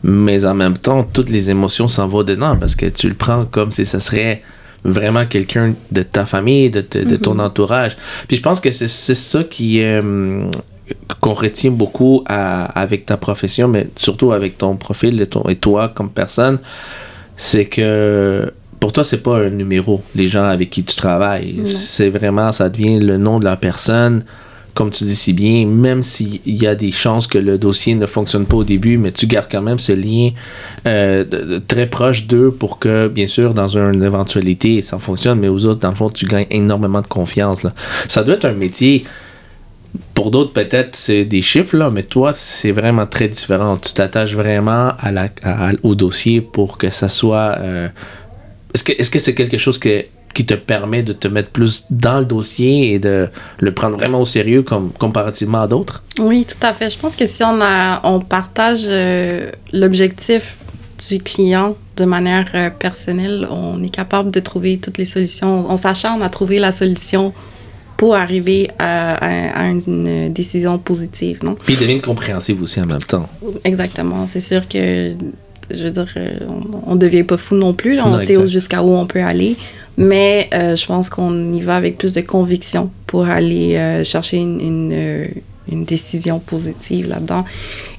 Mais 0.03 0.45
en 0.45 0.53
même 0.53 0.77
temps, 0.77 1.03
toutes 1.03 1.29
les 1.29 1.49
émotions 1.49 1.87
s'en 1.87 2.07
vont 2.07 2.23
dedans 2.23 2.55
parce 2.57 2.75
que 2.75 2.85
tu 2.85 3.09
le 3.09 3.15
prends 3.15 3.45
comme 3.45 3.71
si 3.71 3.85
ça 3.85 3.99
serait 3.99 4.41
vraiment 4.85 5.25
quelqu'un 5.25 5.73
de 5.91 6.03
ta 6.03 6.25
famille, 6.25 6.69
de, 6.69 6.79
de 6.79 7.15
ton 7.17 7.35
mm-hmm. 7.35 7.41
entourage. 7.41 7.97
Puis 8.27 8.37
je 8.37 8.41
pense 8.41 8.61
que 8.61 8.71
c'est 8.71 8.87
ça 8.87 9.43
qui 9.43 9.81
euh, 9.83 10.49
qu'on 11.19 11.33
retient 11.33 11.71
beaucoup 11.71 12.23
avec 12.27 13.05
ta 13.05 13.17
profession, 13.17 13.67
mais 13.67 13.87
surtout 13.95 14.31
avec 14.31 14.57
ton 14.57 14.75
profil 14.75 15.21
et, 15.21 15.27
ton, 15.27 15.43
et 15.49 15.55
toi 15.55 15.91
comme 15.93 16.09
personne, 16.09 16.59
c'est 17.35 17.65
que 17.65 18.51
pour 18.79 18.93
toi, 18.93 19.03
c'est 19.03 19.21
pas 19.21 19.37
un 19.37 19.49
numéro, 19.49 20.01
les 20.15 20.27
gens 20.27 20.45
avec 20.45 20.69
qui 20.69 20.83
tu 20.83 20.95
travailles. 20.95 21.61
C'est 21.65 22.09
vraiment, 22.09 22.51
ça 22.51 22.69
devient 22.69 22.99
le 22.99 23.17
nom 23.17 23.39
de 23.39 23.45
la 23.45 23.57
personne, 23.57 24.23
comme 24.73 24.91
tu 24.91 25.03
dis 25.03 25.15
si 25.15 25.33
bien, 25.33 25.65
même 25.65 26.01
s'il 26.01 26.39
y 26.45 26.65
a 26.65 26.75
des 26.75 26.91
chances 26.91 27.27
que 27.27 27.37
le 27.37 27.57
dossier 27.57 27.95
ne 27.95 28.05
fonctionne 28.05 28.45
pas 28.45 28.57
au 28.57 28.63
début, 28.63 28.97
mais 28.97 29.11
tu 29.11 29.27
gardes 29.27 29.49
quand 29.51 29.61
même 29.61 29.79
ce 29.79 29.91
lien 29.91 30.29
euh, 30.87 31.25
très 31.67 31.87
proche 31.87 32.27
d'eux 32.27 32.51
pour 32.51 32.79
que, 32.79 33.09
bien 33.09 33.27
sûr, 33.27 33.53
dans 33.53 33.77
une 33.77 34.01
éventualité, 34.01 34.81
ça 34.81 34.97
fonctionne, 34.97 35.39
mais 35.39 35.49
aux 35.49 35.65
autres, 35.65 35.81
dans 35.81 35.89
le 35.89 35.95
fond, 35.95 36.09
tu 36.09 36.25
gagnes 36.25 36.47
énormément 36.49 37.01
de 37.01 37.07
confiance. 37.07 37.63
Là. 37.63 37.73
Ça 38.07 38.23
doit 38.23 38.35
être 38.35 38.45
un 38.45 38.53
métier. 38.53 39.03
Pour 40.13 40.31
d'autres, 40.31 40.53
peut-être, 40.53 40.95
c'est 40.95 41.25
des 41.25 41.41
chiffres, 41.41 41.75
là, 41.75 41.89
mais 41.89 42.03
toi, 42.03 42.31
c'est 42.33 42.71
vraiment 42.71 43.07
très 43.07 43.27
différent. 43.27 43.75
Tu 43.75 43.91
t'attaches 43.91 44.35
vraiment 44.35 44.93
à 44.99 45.11
la, 45.11 45.27
au 45.83 45.95
dossier 45.95 46.41
pour 46.41 46.77
que 46.77 46.89
ça 46.89 47.09
soit 47.09 47.57
euh, 47.59 47.89
est-ce 48.73 48.83
que 48.83 48.91
est-ce 48.91 49.11
que 49.11 49.19
c'est 49.19 49.33
quelque 49.33 49.57
chose 49.57 49.79
qui 49.79 50.45
te 50.45 50.53
permet 50.53 51.03
de 51.03 51.13
te 51.13 51.27
mettre 51.27 51.49
plus 51.49 51.85
dans 51.89 52.19
le 52.19 52.25
dossier 52.25 52.93
et 52.93 52.99
de 52.99 53.29
le 53.59 53.73
prendre 53.73 53.97
vraiment 53.97 54.21
au 54.21 54.25
sérieux 54.25 54.63
comme 54.63 54.91
comparativement 54.91 55.61
à 55.61 55.67
d'autres? 55.67 56.03
Oui, 56.19 56.45
tout 56.45 56.65
à 56.65 56.73
fait. 56.73 56.89
Je 56.89 56.97
pense 56.97 57.15
que 57.15 57.25
si 57.25 57.43
on 57.43 57.61
a 57.61 58.01
on 58.03 58.19
partage 58.19 58.83
euh, 58.85 59.51
l'objectif 59.73 60.57
du 61.09 61.19
client 61.19 61.75
de 61.97 62.05
manière 62.05 62.49
euh, 62.55 62.69
personnelle, 62.69 63.47
on 63.49 63.81
est 63.83 63.89
capable 63.89 64.31
de 64.31 64.39
trouver 64.39 64.77
toutes 64.77 64.97
les 64.97 65.05
solutions. 65.05 65.65
On 65.69 65.77
s'acharne 65.77 66.21
à 66.21 66.29
trouver 66.29 66.59
la 66.59 66.71
solution 66.71 67.33
pour 67.99 68.15
arriver 68.15 68.69
à, 68.79 69.65
une 69.65 70.31
décision 70.31 70.77
positive, 70.77 71.43
non? 71.43 71.55
Puis 71.55 71.73
il 71.73 71.79
devient 71.81 71.99
compréhensible 71.99 72.63
aussi 72.63 72.79
en 72.79 72.85
même 72.85 73.01
temps. 73.01 73.27
Exactement. 73.65 74.25
C'est 74.25 74.39
sûr 74.39 74.65
que 74.69 75.13
je 75.71 75.83
veux 75.83 75.91
dire, 75.91 76.07
euh, 76.17 76.37
on, 76.85 76.95
ne 76.95 76.99
devient 76.99 77.23
pas 77.23 77.37
fou 77.37 77.55
non 77.55 77.73
plus. 77.73 77.95
Là, 77.95 78.07
on 78.07 78.17
sait 78.19 78.35
jusqu'à 78.47 78.83
où 78.83 78.91
on 78.91 79.05
peut 79.05 79.21
aller. 79.21 79.55
Mais 79.97 80.49
euh, 80.53 80.75
je 80.75 80.85
pense 80.85 81.09
qu'on 81.09 81.51
y 81.51 81.61
va 81.61 81.75
avec 81.75 81.97
plus 81.97 82.13
de 82.13 82.21
conviction 82.21 82.89
pour 83.05 83.25
aller 83.27 83.75
euh, 83.75 84.03
chercher 84.03 84.37
une, 84.37 84.61
une, 85.69 85.85
décision 85.85 86.39
positive 86.39 87.09
là-dedans. 87.09 87.43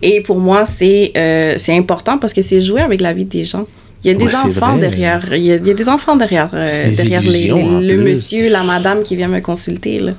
Et 0.01 0.23
pour 0.23 0.39
moi, 0.39 0.65
c'est 0.65 1.13
c'est 1.59 1.77
important 1.77 2.19
parce 2.19 2.33
que 2.33 2.43
c'est 2.43 2.61
jouer 2.61 2.81
avec 2.81 3.01
la 3.01 3.13
vie 3.13 3.27
des 3.27 3.45
gens. 3.45 3.67
Il 4.03 4.09
y 4.09 4.11
a 4.11 4.15
des 4.15 4.35
enfants 4.35 4.77
derrière. 4.77 5.29
Il 5.35 5.43
y, 5.43 5.53
a, 5.53 5.59
des 5.59 5.89
enfants 5.89 6.17
derrière, 6.17 6.51
derrière 6.51 7.23
le 7.23 7.97
monsieur, 7.97 8.51
la 8.51 8.63
madame 8.63 9.03
qui 9.03 9.15
vient 9.15 9.29
me 9.29 9.41
consulter. 9.41 9.99
Là. 9.99 10.13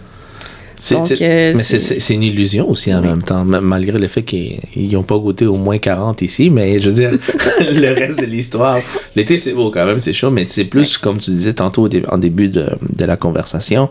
Euh, 0.91 1.53
mais 1.55 1.63
c'est 1.63 2.13
une 2.13 2.23
illusion 2.23 2.69
aussi 2.69 2.93
en 2.93 3.01
même 3.01 3.21
temps, 3.21 3.45
malgré 3.45 3.99
le 3.99 4.07
fait 4.07 4.23
qu'ils 4.23 4.59
n'ont 4.91 5.03
pas 5.03 5.17
goûté 5.17 5.45
au 5.45 5.55
moins 5.55 5.77
40 5.77 6.21
ici, 6.21 6.49
mais 6.49 6.79
je 6.79 6.89
veux 6.89 6.95
dire, 6.95 7.11
le 7.59 7.93
reste 7.93 8.21
de 8.21 8.25
l'histoire. 8.25 8.79
L'été, 9.15 9.37
c'est 9.37 9.53
beau 9.53 9.69
quand 9.69 9.85
même, 9.85 9.99
c'est 9.99 10.13
chaud, 10.13 10.31
mais 10.31 10.45
c'est 10.45 10.65
plus, 10.65 10.97
comme 10.97 11.19
tu 11.19 11.31
disais 11.31 11.53
tantôt 11.53 11.87
en 12.09 12.17
début 12.17 12.49
de, 12.49 12.65
de 12.95 13.05
la 13.05 13.15
conversation, 13.17 13.89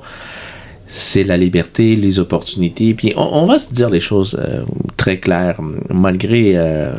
c'est 0.91 1.23
la 1.23 1.37
liberté, 1.37 1.95
les 1.95 2.19
opportunités. 2.19 2.95
Puis 2.95 3.13
on, 3.17 3.47
va 3.47 3.59
se 3.59 3.73
dire 3.73 3.91
les 3.91 4.01
choses 4.01 4.37
euh, 4.41 4.65
très 4.97 5.19
claires, 5.19 5.61
malgré 5.89 6.53
euh, 6.57 6.93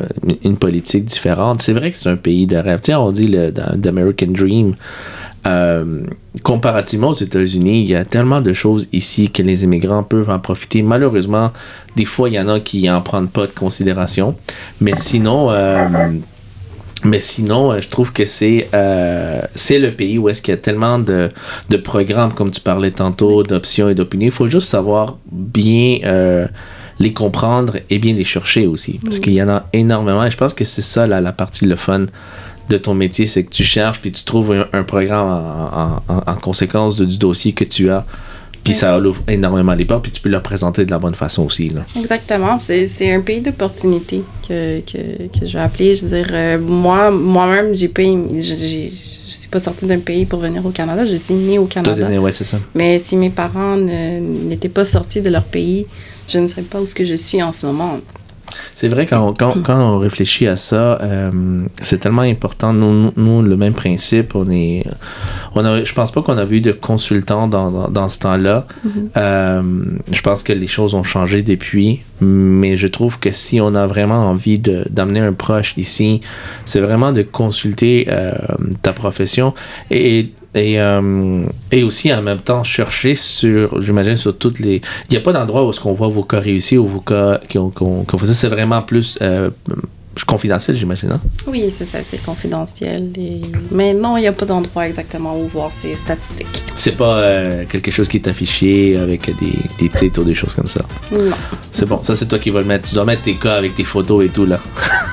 une 0.44 0.56
politique 0.56 1.04
différente. 1.04 1.60
C'est 1.60 1.74
vrai 1.74 1.90
que 1.90 1.98
c'est 1.98 2.08
un 2.08 2.16
pays 2.16 2.46
de 2.46 2.56
rêve. 2.56 2.80
Tiens, 2.82 3.00
on 3.00 3.12
dit 3.12 3.28
le, 3.28 3.52
American 3.86 4.28
Dream. 4.30 4.74
Euh, 5.44 6.02
comparativement 6.44 7.08
aux 7.08 7.14
États-Unis, 7.14 7.82
il 7.82 7.88
y 7.88 7.96
a 7.96 8.04
tellement 8.04 8.40
de 8.40 8.52
choses 8.52 8.88
ici 8.92 9.30
que 9.30 9.42
les 9.42 9.64
immigrants 9.64 10.04
peuvent 10.04 10.30
en 10.30 10.38
profiter. 10.38 10.82
Malheureusement, 10.82 11.52
des 11.96 12.04
fois, 12.04 12.28
il 12.28 12.34
y 12.34 12.40
en 12.40 12.48
a 12.48 12.60
qui 12.60 12.88
en 12.88 13.00
prennent 13.00 13.28
pas 13.28 13.46
de 13.46 13.52
considération. 13.52 14.36
Mais 14.80 14.94
sinon, 14.94 15.50
euh, 15.50 15.88
mais 17.04 17.18
sinon, 17.18 17.72
euh, 17.72 17.80
je 17.80 17.88
trouve 17.88 18.12
que 18.12 18.24
c'est 18.24 18.68
c'est 19.54 19.78
le 19.80 19.90
pays 19.92 20.18
où 20.18 20.28
est-ce 20.28 20.42
qu'il 20.42 20.52
y 20.52 20.56
a 20.56 20.60
tellement 20.60 21.00
de, 21.00 21.30
de, 21.70 21.76
programmes, 21.76 22.32
comme 22.32 22.52
tu 22.52 22.60
parlais 22.60 22.92
tantôt, 22.92 23.42
d'options 23.42 23.88
et 23.88 23.94
d'opinions. 23.94 24.26
Il 24.26 24.32
faut 24.32 24.48
juste 24.48 24.68
savoir 24.68 25.18
bien 25.30 25.98
les 27.00 27.12
comprendre 27.12 27.78
et 27.90 27.98
bien 27.98 28.14
les 28.14 28.24
chercher 28.24 28.68
aussi. 28.68 29.00
Parce 29.02 29.18
qu'il 29.18 29.32
y 29.32 29.42
en 29.42 29.48
a 29.48 29.66
énormément. 29.72 30.24
Et 30.24 30.30
je 30.30 30.36
pense 30.36 30.54
que 30.54 30.64
c'est 30.64 30.82
ça 30.82 31.08
la, 31.08 31.20
la 31.20 31.32
partie 31.32 31.66
le 31.66 31.74
fun 31.74 32.06
de 32.72 32.78
ton 32.78 32.94
métier, 32.94 33.26
c'est 33.26 33.44
que 33.44 33.50
tu 33.50 33.64
cherches 33.64 34.00
puis 34.00 34.10
tu 34.10 34.24
trouves 34.24 34.66
un, 34.72 34.82
programme 34.82 36.00
en, 36.08 36.34
conséquence 36.36 36.96
du 36.96 37.18
dossier 37.18 37.52
que 37.52 37.64
tu 37.64 37.90
as. 37.90 38.04
Puis 38.64 38.74
ça 38.74 38.96
ouvre 38.98 39.22
énormément 39.26 39.74
les 39.74 39.84
portes, 39.84 40.04
puis 40.04 40.12
tu 40.12 40.20
peux 40.20 40.28
leur 40.28 40.42
présenter 40.42 40.84
de 40.84 40.90
la 40.92 41.00
bonne 41.00 41.16
façon 41.16 41.44
aussi. 41.44 41.68
Là. 41.68 41.84
Exactement. 41.98 42.60
C'est 42.60 43.12
un 43.12 43.20
pays 43.20 43.40
d'opportunité 43.40 44.22
que, 44.46 44.80
que, 44.80 45.26
que, 45.26 45.46
je 45.46 45.52
vais 45.52 45.64
appeler. 45.64 45.96
Je 45.96 46.06
veux 46.06 46.16
dire, 46.16 46.28
euh, 46.30 46.58
moi, 46.60 47.10
moi-même, 47.10 47.74
j'ai 47.74 47.88
pas. 47.88 48.02
Je 48.02 48.40
suis 48.40 49.48
pas 49.50 49.58
sortie 49.58 49.84
d'un 49.86 49.98
pays 49.98 50.26
pour 50.26 50.38
venir 50.38 50.64
au 50.64 50.70
Canada. 50.70 51.04
Je 51.04 51.16
suis 51.16 51.34
née 51.34 51.58
au 51.58 51.64
Canada. 51.64 52.08
Né, 52.08 52.18
ouais, 52.18 52.30
ça. 52.30 52.58
Mais 52.74 53.00
si 53.00 53.16
mes 53.16 53.30
parents 53.30 53.76
n'étaient 53.76 54.68
pas 54.68 54.84
sortis 54.84 55.20
de 55.20 55.28
leur 55.28 55.44
pays, 55.44 55.86
je 56.28 56.38
ne 56.38 56.46
serais 56.46 56.62
pas 56.62 56.80
où 56.80 56.86
ce 56.86 56.94
que 56.94 57.04
je 57.04 57.16
suis 57.16 57.42
en 57.42 57.52
ce 57.52 57.66
moment. 57.66 57.98
C'est 58.74 58.88
vrai, 58.88 59.06
quand, 59.06 59.32
quand, 59.38 59.62
quand, 59.62 59.94
on 59.94 59.98
réfléchit 59.98 60.46
à 60.46 60.56
ça, 60.56 60.98
euh, 61.00 61.30
c'est 61.80 61.98
tellement 61.98 62.22
important. 62.22 62.72
Nous, 62.72 63.12
nous, 63.16 63.42
le 63.42 63.56
même 63.56 63.74
principe, 63.74 64.34
on 64.34 64.50
est. 64.50 64.84
On 65.54 65.64
a, 65.64 65.84
je 65.84 65.92
pense 65.92 66.10
pas 66.10 66.22
qu'on 66.22 66.38
a 66.38 66.44
vu 66.44 66.60
de 66.60 66.72
consultants 66.72 67.48
dans, 67.48 67.88
dans, 67.88 68.08
ce 68.08 68.18
temps-là. 68.20 68.66
Mm-hmm. 68.86 68.90
Euh, 69.16 69.62
je 70.10 70.20
pense 70.22 70.42
que 70.42 70.52
les 70.52 70.66
choses 70.66 70.94
ont 70.94 71.02
changé 71.02 71.42
depuis, 71.42 72.02
mais 72.20 72.76
je 72.76 72.86
trouve 72.86 73.18
que 73.18 73.30
si 73.30 73.60
on 73.60 73.74
a 73.74 73.86
vraiment 73.86 74.26
envie 74.30 74.58
d'amener 74.58 75.20
un 75.20 75.32
proche 75.32 75.74
ici, 75.76 76.20
c'est 76.64 76.80
vraiment 76.80 77.12
de 77.12 77.22
consulter 77.22 78.06
euh, 78.08 78.32
ta 78.82 78.92
profession. 78.92 79.54
Et, 79.90 80.18
Et, 80.18 80.32
euh, 80.56 81.44
et 81.70 81.82
aussi 81.82 82.12
en 82.12 82.20
même 82.22 82.40
temps 82.40 82.62
chercher 82.62 83.14
sur, 83.14 83.80
j'imagine, 83.80 84.16
sur 84.16 84.36
toutes 84.36 84.58
les. 84.60 84.76
Il 85.08 85.12
n'y 85.12 85.16
a 85.16 85.20
pas 85.20 85.32
d'endroit 85.32 85.64
où 85.66 85.70
est-ce 85.70 85.80
qu'on 85.80 85.92
voit 85.92 86.08
vos 86.08 86.24
cas 86.24 86.40
réussis 86.40 86.76
ou 86.76 86.86
vos 86.86 87.00
cas 87.00 87.40
qu'on, 87.52 88.04
faisait. 88.18 88.34
C'est 88.34 88.48
vraiment 88.48 88.82
plus 88.82 89.18
euh, 89.22 89.48
confidentiel, 90.26 90.76
j'imagine. 90.76 91.12
Hein? 91.12 91.20
Oui, 91.46 91.70
c'est 91.70 91.86
ça, 91.86 92.02
c'est 92.02 92.22
confidentiel. 92.22 93.10
et- 93.18 93.40
Mais 93.70 93.94
non, 93.94 94.18
il 94.18 94.20
n'y 94.22 94.26
a 94.26 94.32
pas 94.32 94.44
d'endroit 94.44 94.86
exactement 94.86 95.34
où 95.38 95.48
voir 95.48 95.72
ces 95.72 95.96
statistiques. 95.96 96.62
C'est 96.76 96.96
pas 96.98 97.16
euh, 97.20 97.64
quelque 97.66 97.90
chose 97.90 98.08
qui 98.08 98.18
est 98.18 98.28
affiché 98.28 98.98
avec 98.98 99.24
des, 99.38 99.52
des 99.78 99.88
titres 99.88 100.20
ou 100.20 100.24
des 100.24 100.34
choses 100.34 100.54
comme 100.54 100.68
ça? 100.68 100.82
Non. 101.12 101.30
C'est 101.70 101.88
bon, 101.88 102.02
ça 102.02 102.14
c'est 102.14 102.26
toi 102.26 102.38
qui 102.38 102.50
vas 102.50 102.60
le 102.60 102.66
mettre. 102.66 102.88
Tu 102.90 102.94
dois 102.94 103.06
mettre 103.06 103.22
tes 103.22 103.34
cas 103.36 103.54
avec 103.54 103.74
tes 103.74 103.84
photos 103.84 104.24
et 104.26 104.28
tout 104.28 104.44
là. 104.44 104.60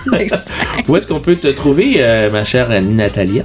Où 0.88 0.96
est-ce 0.96 1.08
qu'on 1.08 1.20
peut 1.22 1.36
te 1.38 1.48
trouver, 1.48 1.96
euh, 2.00 2.30
ma 2.30 2.44
chère 2.44 2.70
Natalia? 2.82 3.44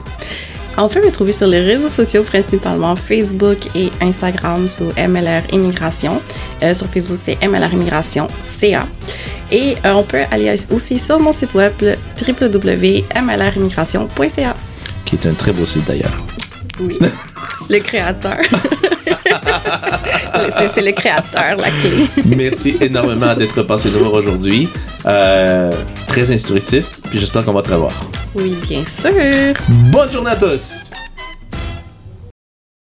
On 0.76 0.88
peut 0.88 1.00
me 1.04 1.12
trouver 1.12 1.30
sur 1.32 1.46
les 1.46 1.60
réseaux 1.60 1.88
sociaux, 1.88 2.24
principalement 2.24 2.96
Facebook 2.96 3.68
et 3.76 3.92
Instagram 4.00 4.68
sous 4.68 4.86
MLR 4.96 5.42
Immigration. 5.52 6.20
Euh, 6.62 6.74
sur 6.74 6.88
Facebook, 6.88 7.20
c'est 7.20 7.38
MLR 7.46 7.72
Immigration 7.72 8.26
CA. 8.42 8.88
Et 9.52 9.76
euh, 9.84 9.92
on 9.92 10.02
peut 10.02 10.24
aller 10.32 10.52
aussi 10.72 10.98
sur 10.98 11.20
mon 11.20 11.30
site 11.32 11.54
web 11.54 11.72
le 11.80 11.94
www.mlrimmigration.ca. 12.20 14.56
Qui 15.04 15.14
est 15.14 15.26
un 15.26 15.34
très 15.34 15.52
beau 15.52 15.64
site 15.64 15.86
d'ailleurs. 15.86 16.24
Oui, 16.80 16.98
le 17.70 17.78
créateur. 17.78 18.38
c'est, 20.68 20.82
le 20.82 20.92
créateur, 20.92 21.56
la 21.56 21.70
clé. 21.70 22.06
Merci 22.36 22.76
énormément 22.80 23.34
d'être 23.34 23.62
passé 23.62 23.90
nous 23.90 24.00
voir 24.00 24.14
aujourd'hui. 24.14 24.68
Euh, 25.06 25.70
très 26.06 26.30
instructif, 26.32 26.98
puis 27.10 27.18
j'espère 27.18 27.44
qu'on 27.44 27.52
va 27.52 27.62
te 27.62 27.72
revoir. 27.72 27.92
Oui, 28.34 28.56
bien 28.62 28.84
sûr. 28.84 29.54
Bonne 29.68 30.10
journée 30.10 30.30
à 30.30 30.36
tous! 30.36 30.83